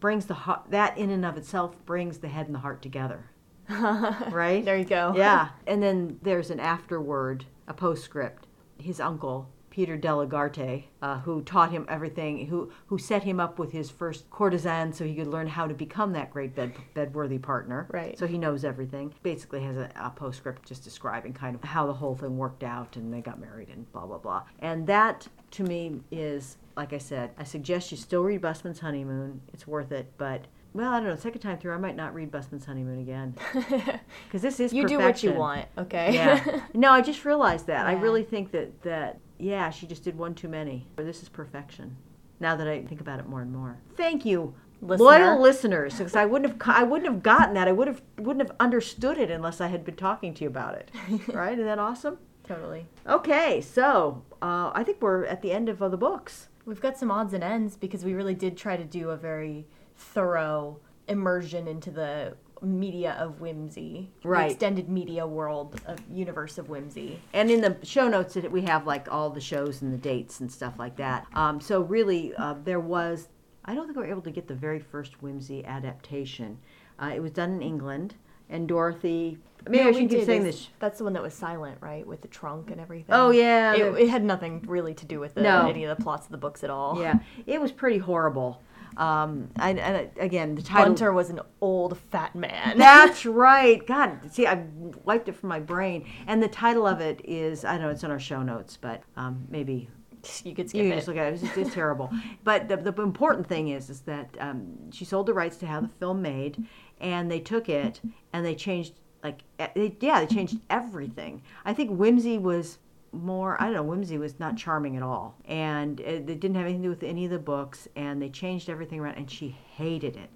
[0.00, 3.30] brings the heart that in and of itself brings the head and the heart together,
[3.68, 4.64] right?
[4.64, 5.12] There you go.
[5.16, 8.46] Yeah, and then there's an afterword, a postscript.
[8.78, 13.72] His uncle, Peter Delagarte, uh, who taught him everything, who who set him up with
[13.72, 17.88] his first courtesan so he could learn how to become that great bed bedworthy partner.
[17.90, 18.18] Right.
[18.18, 19.14] So he knows everything.
[19.22, 22.96] Basically, has a, a postscript just describing kind of how the whole thing worked out,
[22.96, 24.42] and they got married, and blah blah blah.
[24.58, 29.40] And that to me is, like I said, I suggest you still read Busman's Honeymoon.
[29.54, 30.44] It's worth it, but.
[30.74, 31.16] Well, I don't know.
[31.16, 33.34] Second time through, I might not read Busman's Honeymoon again
[34.24, 36.14] because this is You do what you want, okay?
[36.14, 36.62] Yeah.
[36.74, 37.86] no, I just realized that.
[37.86, 40.86] I really think that that yeah, she just did one too many.
[40.96, 41.96] Or This is perfection.
[42.40, 43.78] Now that I think about it more and more.
[43.96, 45.04] Thank you, Listener.
[45.04, 47.68] loyal listeners, because I wouldn't have I wouldn't have gotten that.
[47.68, 50.74] I would have wouldn't have understood it unless I had been talking to you about
[50.74, 50.90] it.
[51.28, 51.52] right?
[51.54, 52.18] Isn't that awesome?
[52.44, 52.86] totally.
[53.06, 56.48] Okay, so uh, I think we're at the end of uh, the books.
[56.64, 59.66] We've got some odds and ends because we really did try to do a very
[59.96, 60.78] thorough
[61.08, 64.50] immersion into the media of Wimsey, the Right.
[64.50, 67.16] extended media world of universe of Wimsey.
[67.32, 70.40] And in the show notes, that we have like all the shows and the dates
[70.40, 71.26] and stuff like that.
[71.34, 73.28] Um, so really, uh, there was.
[73.64, 76.58] I don't think we were able to get the very first Wimsey adaptation.
[77.00, 78.14] Uh, it was done in England,
[78.50, 79.38] and Dorothy.
[79.68, 80.68] Maybe No, I should keep saying this.
[80.80, 83.14] That's the one that was silent, right, with the trunk and everything.
[83.14, 85.68] Oh yeah, It, it had nothing really to do with the, No.
[85.68, 87.00] any of the plots of the books at all.
[87.00, 87.20] yeah.
[87.46, 88.60] It was pretty horrible.
[88.96, 90.86] Um, and, and again, the title.
[90.86, 92.78] Bunter was an old fat man.
[92.78, 93.84] That's right.
[93.86, 94.64] God, see, I
[95.04, 96.06] wiped it from my brain.
[96.26, 99.02] And the title of it is I don't know it's in our show notes, but
[99.16, 99.88] um, maybe
[100.44, 100.96] you could skip you it.
[100.96, 101.42] just look at it.
[101.42, 102.10] It's, it's terrible.
[102.44, 105.82] But the, the important thing is, is that um, she sold the rights to have
[105.82, 106.64] the film made,
[107.00, 108.00] and they took it
[108.32, 111.42] and they changed like they, yeah they changed everything.
[111.64, 112.78] I think Wimsey was
[113.12, 116.64] more I don't know Wimsey was not charming at all, and it, it didn't have
[116.64, 119.56] anything to do with any of the books, and they changed everything around, and she
[119.76, 120.30] hated it,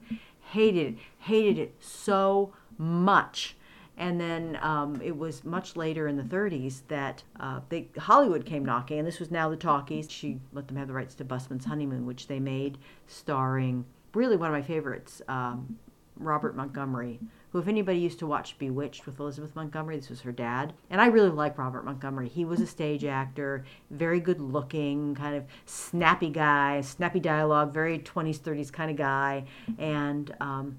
[0.52, 3.56] hated it, hated it so much.
[3.98, 8.62] And then um, it was much later in the 30s that uh, they, Hollywood came
[8.62, 10.10] knocking, and this was now the talkies.
[10.10, 14.48] She let them have the rights to Busman's Honeymoon, which they made starring really one
[14.48, 15.78] of my favorites, um,
[16.16, 17.20] Robert Montgomery,
[17.56, 20.74] who, if anybody used to watch Bewitched with Elizabeth Montgomery, this was her dad.
[20.90, 22.28] And I really like Robert Montgomery.
[22.28, 27.98] He was a stage actor, very good looking, kind of snappy guy, snappy dialogue, very
[27.98, 29.44] 20s, 30s kind of guy.
[29.78, 30.76] And um,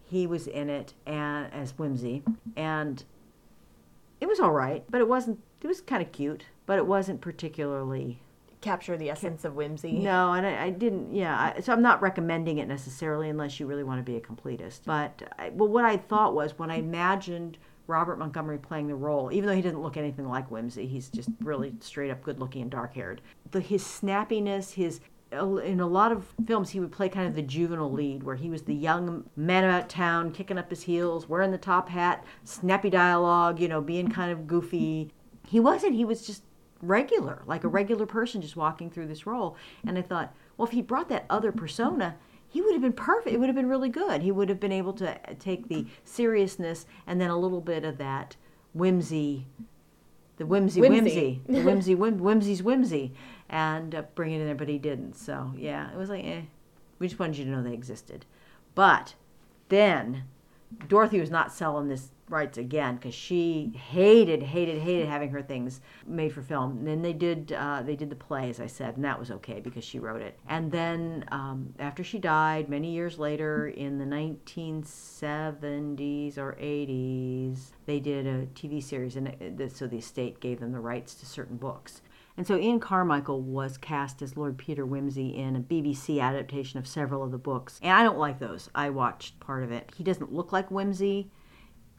[0.00, 2.22] he was in it and, as Wimsey.
[2.56, 3.04] And
[4.18, 7.20] it was all right, but it wasn't, it was kind of cute, but it wasn't
[7.20, 8.22] particularly
[8.64, 9.92] Capture the essence of Wimsey.
[10.00, 11.14] no, and I, I didn't.
[11.14, 14.20] Yeah, I, so I'm not recommending it necessarily unless you really want to be a
[14.20, 14.80] completist.
[14.86, 19.30] But I, well, what I thought was when I imagined Robert Montgomery playing the role,
[19.30, 22.62] even though he doesn't look anything like Wimsey, he's just really straight up good looking
[22.62, 23.20] and dark haired.
[23.52, 25.00] His snappiness, his
[25.34, 28.36] uh, in a lot of films he would play kind of the juvenile lead where
[28.36, 32.24] he was the young man about town kicking up his heels wearing the top hat
[32.44, 35.10] snappy dialogue you know being kind of goofy
[35.48, 36.42] he wasn't he was just
[36.82, 39.56] regular, like a regular person just walking through this role.
[39.86, 42.16] And I thought, well, if he brought that other persona,
[42.48, 43.34] he would have been perfect.
[43.34, 44.22] It would have been really good.
[44.22, 47.98] He would have been able to take the seriousness and then a little bit of
[47.98, 48.36] that
[48.72, 49.46] whimsy,
[50.36, 53.12] the whimsy, whimsy, whimsy the whimsy, whim, whimsy's whimsy,
[53.48, 54.54] and uh, bring it in there.
[54.54, 55.14] But he didn't.
[55.14, 56.42] So yeah, it was like, eh.
[57.00, 58.24] We just wanted you to know they existed.
[58.74, 59.14] But
[59.68, 60.24] then
[60.88, 65.80] Dorothy was not selling this rights again because she hated, hated, hated having her things
[66.06, 66.78] made for film.
[66.78, 69.30] And then they did, uh, they did the play, as I said, and that was
[69.30, 70.38] okay because she wrote it.
[70.48, 78.00] And then um, after she died, many years later, in the 1970s or 80s, they
[78.00, 82.00] did a TV series, and so the estate gave them the rights to certain books.
[82.36, 86.86] And so Ian Carmichael was cast as Lord Peter Wimsey in a BBC adaptation of
[86.86, 87.78] several of the books.
[87.80, 88.68] And I don't like those.
[88.74, 89.92] I watched part of it.
[89.96, 91.28] He doesn't look like Wimsey.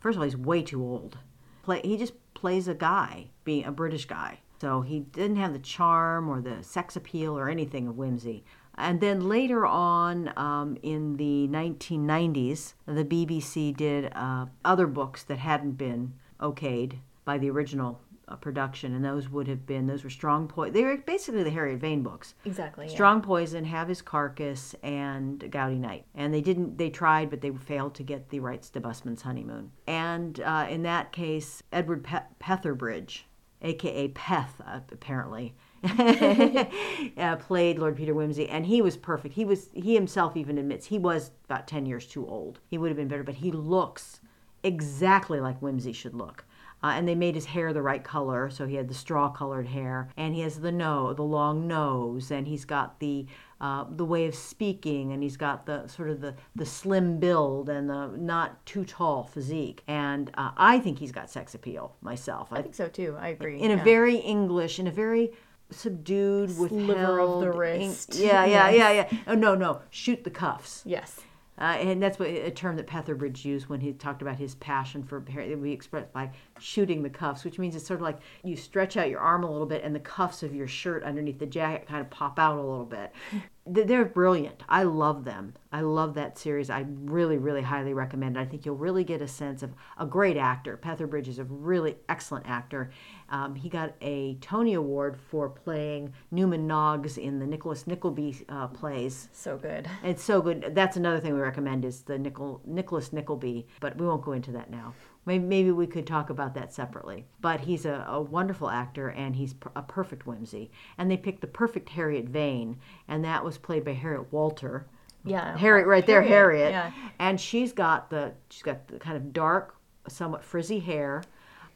[0.05, 1.17] First of all, he's way too old.
[1.63, 4.37] Play, he just plays a guy, being a British guy.
[4.61, 8.43] So he didn't have the charm or the sex appeal or anything of Wimsey.
[8.75, 15.39] And then later on um, in the 1990s, the BBC did uh, other books that
[15.39, 20.09] hadn't been okayed by the original uh, production, and those would have been those were
[20.09, 20.73] Strong Poison.
[20.73, 22.33] They were basically the Harriet Vane books.
[22.45, 22.87] Exactly.
[22.87, 23.25] Strong yeah.
[23.25, 26.05] Poison, Have His Carcass, and Gaudy Night.
[26.15, 26.77] And they didn't.
[26.77, 29.71] They tried, but they failed to get the rights to Busman's Honeymoon.
[29.87, 33.21] And uh, in that case, Edward Pe- Petherbridge,
[33.61, 35.55] aka Peth, uh, apparently.
[37.17, 39.35] uh, played Lord Peter Wimsey, and he was perfect.
[39.35, 42.59] He was he himself even admits he was about ten years too old.
[42.67, 44.19] He would have been better, but he looks
[44.63, 46.43] exactly like Wimsey should look.
[46.85, 49.65] Uh, and they made his hair the right color, so he had the straw colored
[49.65, 53.25] hair, and he has the nose, the long nose, and he's got the
[53.59, 57.69] uh, the way of speaking, and he's got the sort of the, the slim build
[57.69, 59.81] and the not too tall physique.
[59.87, 62.49] And uh, I think he's got sex appeal myself.
[62.51, 63.17] I, I think so too.
[63.19, 63.59] I agree.
[63.59, 63.81] In yeah.
[63.81, 65.31] a very English, in a very
[65.71, 68.13] subdued, with sliver of the wrist.
[68.13, 69.09] Yeah, yeah, yeah, yeah.
[69.25, 70.83] Oh no, no, shoot the cuffs.
[70.85, 71.19] Yes.
[71.57, 75.03] Uh, and that's what a term that Petherbridge used when he talked about his passion
[75.03, 75.23] for.
[75.57, 79.09] We expressed by shooting the cuffs, which means it's sort of like you stretch out
[79.09, 82.01] your arm a little bit, and the cuffs of your shirt underneath the jacket kind
[82.01, 83.13] of pop out a little bit.
[83.67, 84.61] They're brilliant.
[84.69, 85.55] I love them.
[85.71, 86.69] I love that series.
[86.69, 88.41] I really, really highly recommend it.
[88.41, 90.77] I think you'll really get a sense of a great actor.
[90.77, 92.91] Petherbridge is a really excellent actor.
[93.29, 98.67] Um, he got a Tony Award for playing Newman Noggs in the Nicholas Nickleby uh,
[98.67, 99.29] plays.
[99.31, 99.89] So good.
[100.03, 100.73] It's so good.
[100.75, 104.69] That's another thing we recommend is the Nicholas Nickleby, but we won't go into that
[104.69, 104.93] now.
[105.25, 107.25] Maybe, maybe we could talk about that separately.
[107.41, 110.69] But he's a, a wonderful actor and he's a perfect Wimsey.
[110.99, 114.85] And they picked the perfect Harriet Vane, and that was played by Harriet Walter.
[115.23, 116.69] Yeah, Harriet, right there, Harriet.
[116.69, 116.91] Yeah.
[117.17, 119.75] And she's got the she's got the kind of dark,
[120.07, 121.23] somewhat frizzy hair.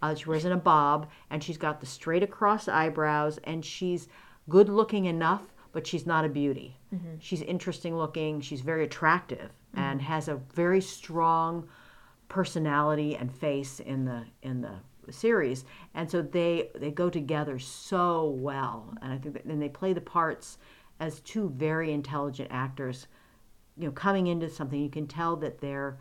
[0.01, 4.07] Uh, she wears in a bob, and she's got the straight across eyebrows, and she's
[4.47, 6.77] good looking enough, but she's not a beauty.
[6.93, 7.15] Mm-hmm.
[7.19, 8.41] She's interesting looking.
[8.41, 9.79] She's very attractive mm-hmm.
[9.79, 11.67] and has a very strong
[12.27, 14.75] personality and face in the in the
[15.11, 19.69] series and so they they go together so well and i think that then they
[19.69, 20.59] play the parts
[20.99, 23.07] as two very intelligent actors
[23.75, 25.97] you know coming into something you can tell that they're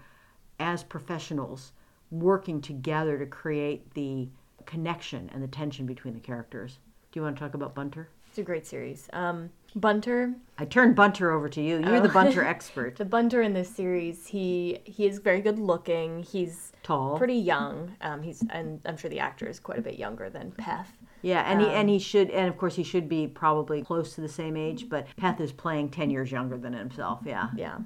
[0.60, 1.72] as professionals
[2.10, 4.28] working together to create the
[4.66, 6.78] connection and the tension between the characters
[7.10, 10.34] do you want to talk about bunter it's a great series um, Bunter.
[10.56, 11.78] I turned Bunter over to you.
[11.78, 12.00] You're oh.
[12.00, 12.96] the Bunter expert.
[12.96, 16.22] the Bunter in this series, he he is very good looking.
[16.22, 17.94] He's tall, pretty young.
[18.00, 20.86] Um, he's and I'm sure the actor is quite a bit younger than Peth.
[21.20, 24.14] Yeah, and um, he and he should and of course he should be probably close
[24.14, 27.20] to the same age, but Peth is playing ten years younger than himself.
[27.24, 27.48] Yeah.
[27.54, 27.78] Yeah.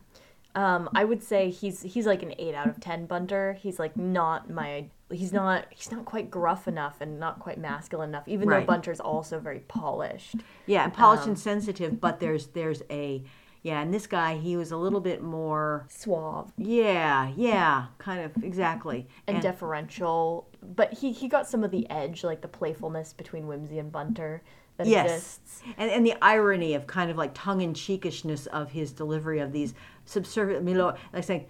[0.54, 3.54] Um, I would say he's he's like an eight out of ten bunter.
[3.60, 8.10] He's like not my he's not he's not quite gruff enough and not quite masculine
[8.10, 8.28] enough.
[8.28, 8.60] Even Right.
[8.60, 10.36] though bunter's also very polished.
[10.66, 13.22] Yeah, and polished and sensitive, but there's there's a
[13.62, 18.44] yeah, and this guy he was a little bit more suave yeah, yeah, kind of
[18.44, 19.06] exactly.
[19.26, 23.78] and deferential, but he he got some of the edge, like the playfulness between Wimsey
[23.78, 24.42] and Bunter
[24.78, 25.04] that Yes.
[25.38, 25.62] exists.
[25.76, 29.52] and and the irony of kind of like tongue in cheekishness of his delivery of
[29.52, 29.74] these
[30.04, 31.46] subservient, Milo, like saying,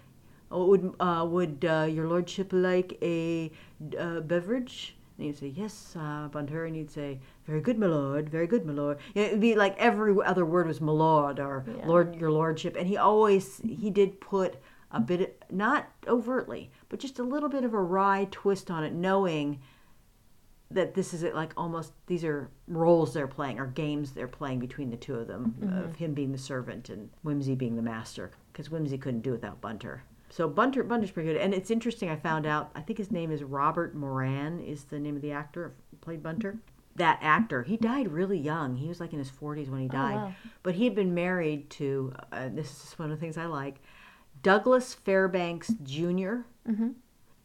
[0.50, 3.50] oh, "Would uh, would uh, your lordship like a
[3.98, 8.28] uh, beverage?" And he'd say, "Yes, uh, Bunter," and he'd say, "Very good, my lord.
[8.28, 11.38] Very good, my lord." You know, It'd be like every other word was "my lord"
[11.38, 11.86] or Yeah.
[11.86, 14.56] "Lord, your lordship," and he always he did put
[14.90, 18.92] a bit, not overtly, but just a little bit of a wry twist on it,
[18.92, 19.58] knowing
[20.70, 24.58] that this is it, like almost these are roles they're playing or games they're playing
[24.58, 28.30] between the two of them of him being the servant and Wimsey being the master
[28.52, 30.04] because Wimsey couldn't do without bunter.
[30.30, 31.40] So bunter bunter's pretty good.
[31.40, 34.98] And it's interesting i found out i think his name is robert moran is the
[34.98, 36.58] name of the actor who played bunter.
[36.96, 38.76] That actor he died really young.
[38.76, 40.16] He was like in his 40s when he died.
[40.16, 40.32] wow.
[40.62, 43.80] but he had been married to uh, this is one of the things i like
[44.42, 46.36] douglas fairbanks jr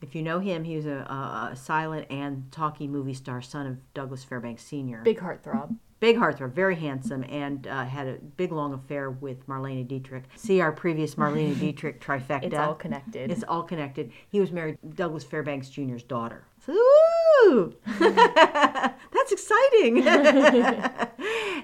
[0.01, 3.93] if you know him, he was a, a, silent and talking movie star, son of
[3.93, 5.01] Douglas Fairbanks Sr.
[5.01, 5.75] Big heartthrob.
[5.99, 10.25] Big heartthrob, very handsome, and uh, had a big long affair with Marlene Dietrich.
[10.35, 12.43] See our previous Marlene Dietrich trifecta.
[12.43, 13.31] It's all connected.
[13.31, 14.11] It's all connected.
[14.29, 16.45] He was married to Douglas Fairbanks Jr.'s daughter.
[16.63, 16.73] So,
[17.43, 20.07] ooh, that's exciting.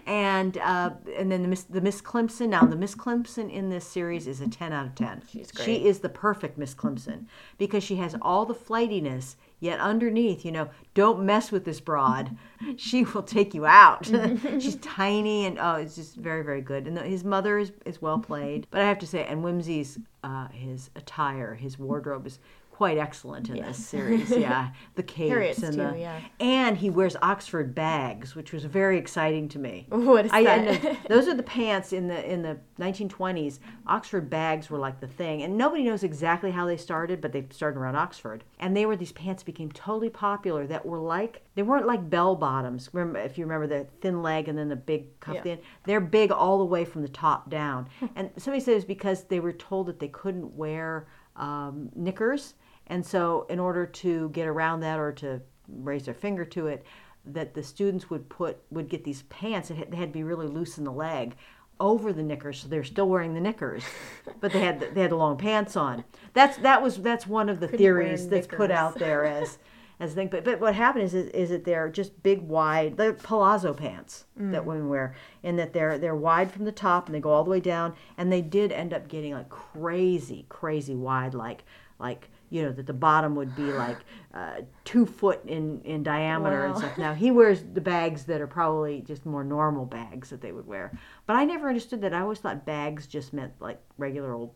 [0.06, 2.50] and uh, and then the Miss the Miss Climpson.
[2.50, 5.22] Now the Miss Climpson in this series is a ten out of ten.
[5.32, 5.66] She's great.
[5.66, 7.28] She is the perfect Miss Climpson
[7.60, 12.38] because she has all the flightiness, yet underneath, you know, don't mess with this broad.
[12.78, 14.06] She will take you out.
[14.60, 16.88] She's tiny and oh, it's just very very good.
[16.88, 18.68] And the, his mother is, is well played.
[18.72, 22.40] But I have to say, and Wimsey's uh, his attire, his wardrobe is
[22.84, 24.30] quite excellent in this series.
[24.30, 26.20] Yeah, the capes and too, the yeah.
[26.42, 29.86] and he wears Oxford bags, which was very exciting to me.
[29.88, 30.84] What is I, I that?
[30.84, 33.60] know- those are the pants in the in the 1920s.
[33.88, 37.46] Oxford bags were like the thing, and nobody knows exactly how they started, but they
[37.52, 38.44] started around Oxford.
[38.60, 42.36] And they were these pants became totally popular that were like they weren't like bell
[42.36, 42.90] bottoms.
[42.92, 45.54] Remember if you remember the thin leg and then the big cuff Yeah.
[45.54, 45.60] in.
[45.86, 47.88] They're big all the way from the top down.
[48.18, 52.54] and somebody said it was because they were told that they couldn't wear um, knickers,
[52.88, 56.86] and so in order to get around that or to raise their finger to it,
[57.26, 60.24] that the students would put would get these pants that had, they had to be
[60.24, 61.36] really loose in the leg
[61.80, 63.84] over the knickers so they're still wearing the knickers
[64.40, 66.04] but they had the, they had the long pants on.
[66.34, 69.58] That's that was that's one of the Couldn't theories that's put out there as
[70.00, 70.28] as a thing.
[70.28, 74.52] But but what happened is is that they're just big wide they're palazzo pants Mm.
[74.52, 77.44] that women wear and that they're they're wide from the top and they go all
[77.44, 81.64] the way down and they did end up getting like crazy crazy wide like
[82.00, 83.98] like you know that the bottom would be like
[84.36, 87.00] uh, two foot in in diameter and stuff.
[87.00, 90.68] Now he wears the bags that are probably just more normal bags that they would
[90.68, 90.96] wear.
[91.26, 92.14] But i never understood that.
[92.14, 94.54] I always thought bags just meant like regular old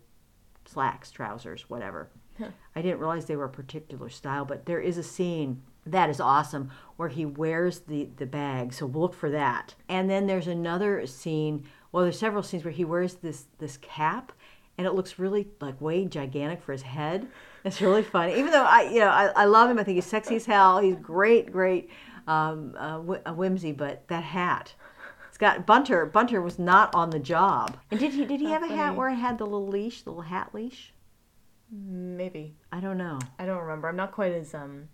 [0.66, 2.10] slacks trousers whatever.
[2.76, 6.20] I didn't realize they were a particular style, but there is a scene that is
[6.20, 8.74] awesome where he wears the, the bag.
[8.74, 9.74] So we'll look for that.
[9.90, 14.32] And then there's another scene, well, there's several scenes where he wears this this cap
[14.78, 17.28] and it looks really like way gigantic for his head.
[17.64, 18.38] It's really funny.
[18.40, 19.80] Even though I, you know, I, I love him.
[19.80, 20.80] I think he's sexy as hell.
[20.80, 21.90] He's great, great
[22.28, 24.74] um, uh, wh- Wimsey, but that hat.
[25.28, 26.06] It's got Bunter.
[26.06, 27.78] Bunter was not on the job.
[27.92, 28.26] And did he?
[28.26, 30.94] Did he have a hat where it had the little leash, the little hat leash?
[31.72, 32.56] Maybe.
[32.72, 33.20] I don't know.
[33.38, 33.88] I don't remember.
[33.90, 34.90] I'm not quite as um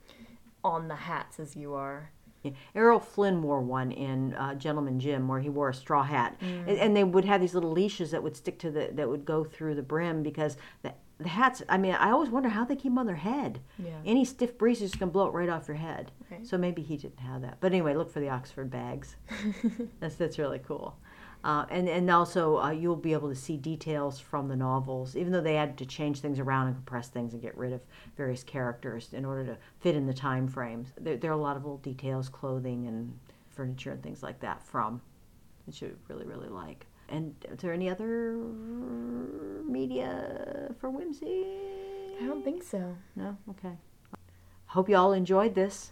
[0.64, 2.12] on the hats as you are.
[2.44, 2.52] Yeah.
[2.76, 6.68] Errol Flynn wore one in uh, Gentleman Jim, where he wore a straw hat, Mm.
[6.68, 9.26] and, and they would have these little leashes that would stick to the that would
[9.26, 11.62] go through the brim because the, the hats.
[11.70, 13.60] I mean, I always wonder how they keep them on their head.
[13.80, 13.92] Yeah.
[14.06, 16.12] Any stiff breeze is going to blow it right off your head.
[16.30, 16.46] Right.
[16.46, 17.58] So maybe he didn't have that.
[17.62, 19.16] But anyway, look for the Oxford bags.
[20.00, 20.98] that's that's really cool.
[21.44, 25.34] Uh, and and also uh, you'll be able to see details from the novels, even
[25.34, 27.82] though they had to change things around and compress things and get rid of
[28.16, 30.90] various characters in order to fit in the time frames.
[30.98, 34.64] There, there are a lot of little details, clothing and furniture and things like that
[34.64, 35.02] from
[35.66, 36.86] which you really really like.
[37.10, 38.38] And is there any other
[39.68, 41.44] media for Wimsey?
[42.22, 42.96] I don't think so.
[43.16, 43.38] No.
[43.50, 43.76] Okay.
[44.68, 45.92] Hope you all enjoyed this.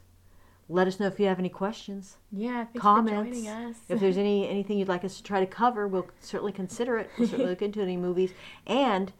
[0.72, 3.12] Let us know if you have any questions Yeah, comments.
[3.12, 3.76] for joining us.
[3.90, 7.10] If there's any anything you'd like us to try to cover, we'll certainly consider it.
[7.20, 8.32] We'll certainly look into any movies.
[8.66, 9.12] And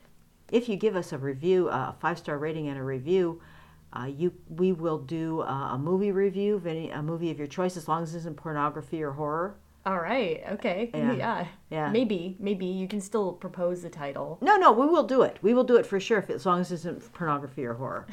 [0.50, 3.42] if you give us a review, a five star rating and a review,
[3.92, 7.48] uh, you we will do uh, a movie review of any a movie of your
[7.48, 9.56] choice, as long as it isn't pornography or horror.
[9.86, 10.44] All right.
[10.52, 10.90] Okay.
[10.94, 11.14] Yeah.
[11.14, 11.48] Yeah.
[11.70, 11.92] Yeah.
[11.92, 12.38] Maybe.
[12.40, 14.38] Maybe you can still propose the title.
[14.40, 15.38] No, no, we will do it.
[15.42, 18.06] We will do it for sure, if, as long as it isn't pornography or horror.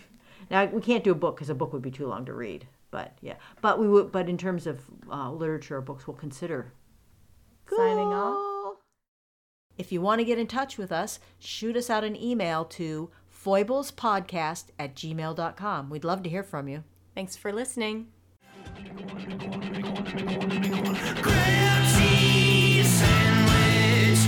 [0.50, 2.66] now we can't do a book because a book would be too long to read.
[2.94, 4.12] But yeah, but we would.
[4.12, 6.72] But in terms of uh, literature or books, we'll consider
[7.66, 7.76] cool.
[7.76, 8.76] signing off.
[9.76, 13.10] If you want to get in touch with us, shoot us out an email to
[13.44, 15.90] foiblespodcast at gmail.com.
[15.90, 16.84] We'd love to hear from you.
[17.16, 18.06] Thanks for listening.
[21.96, 24.20] Cheese sandwich.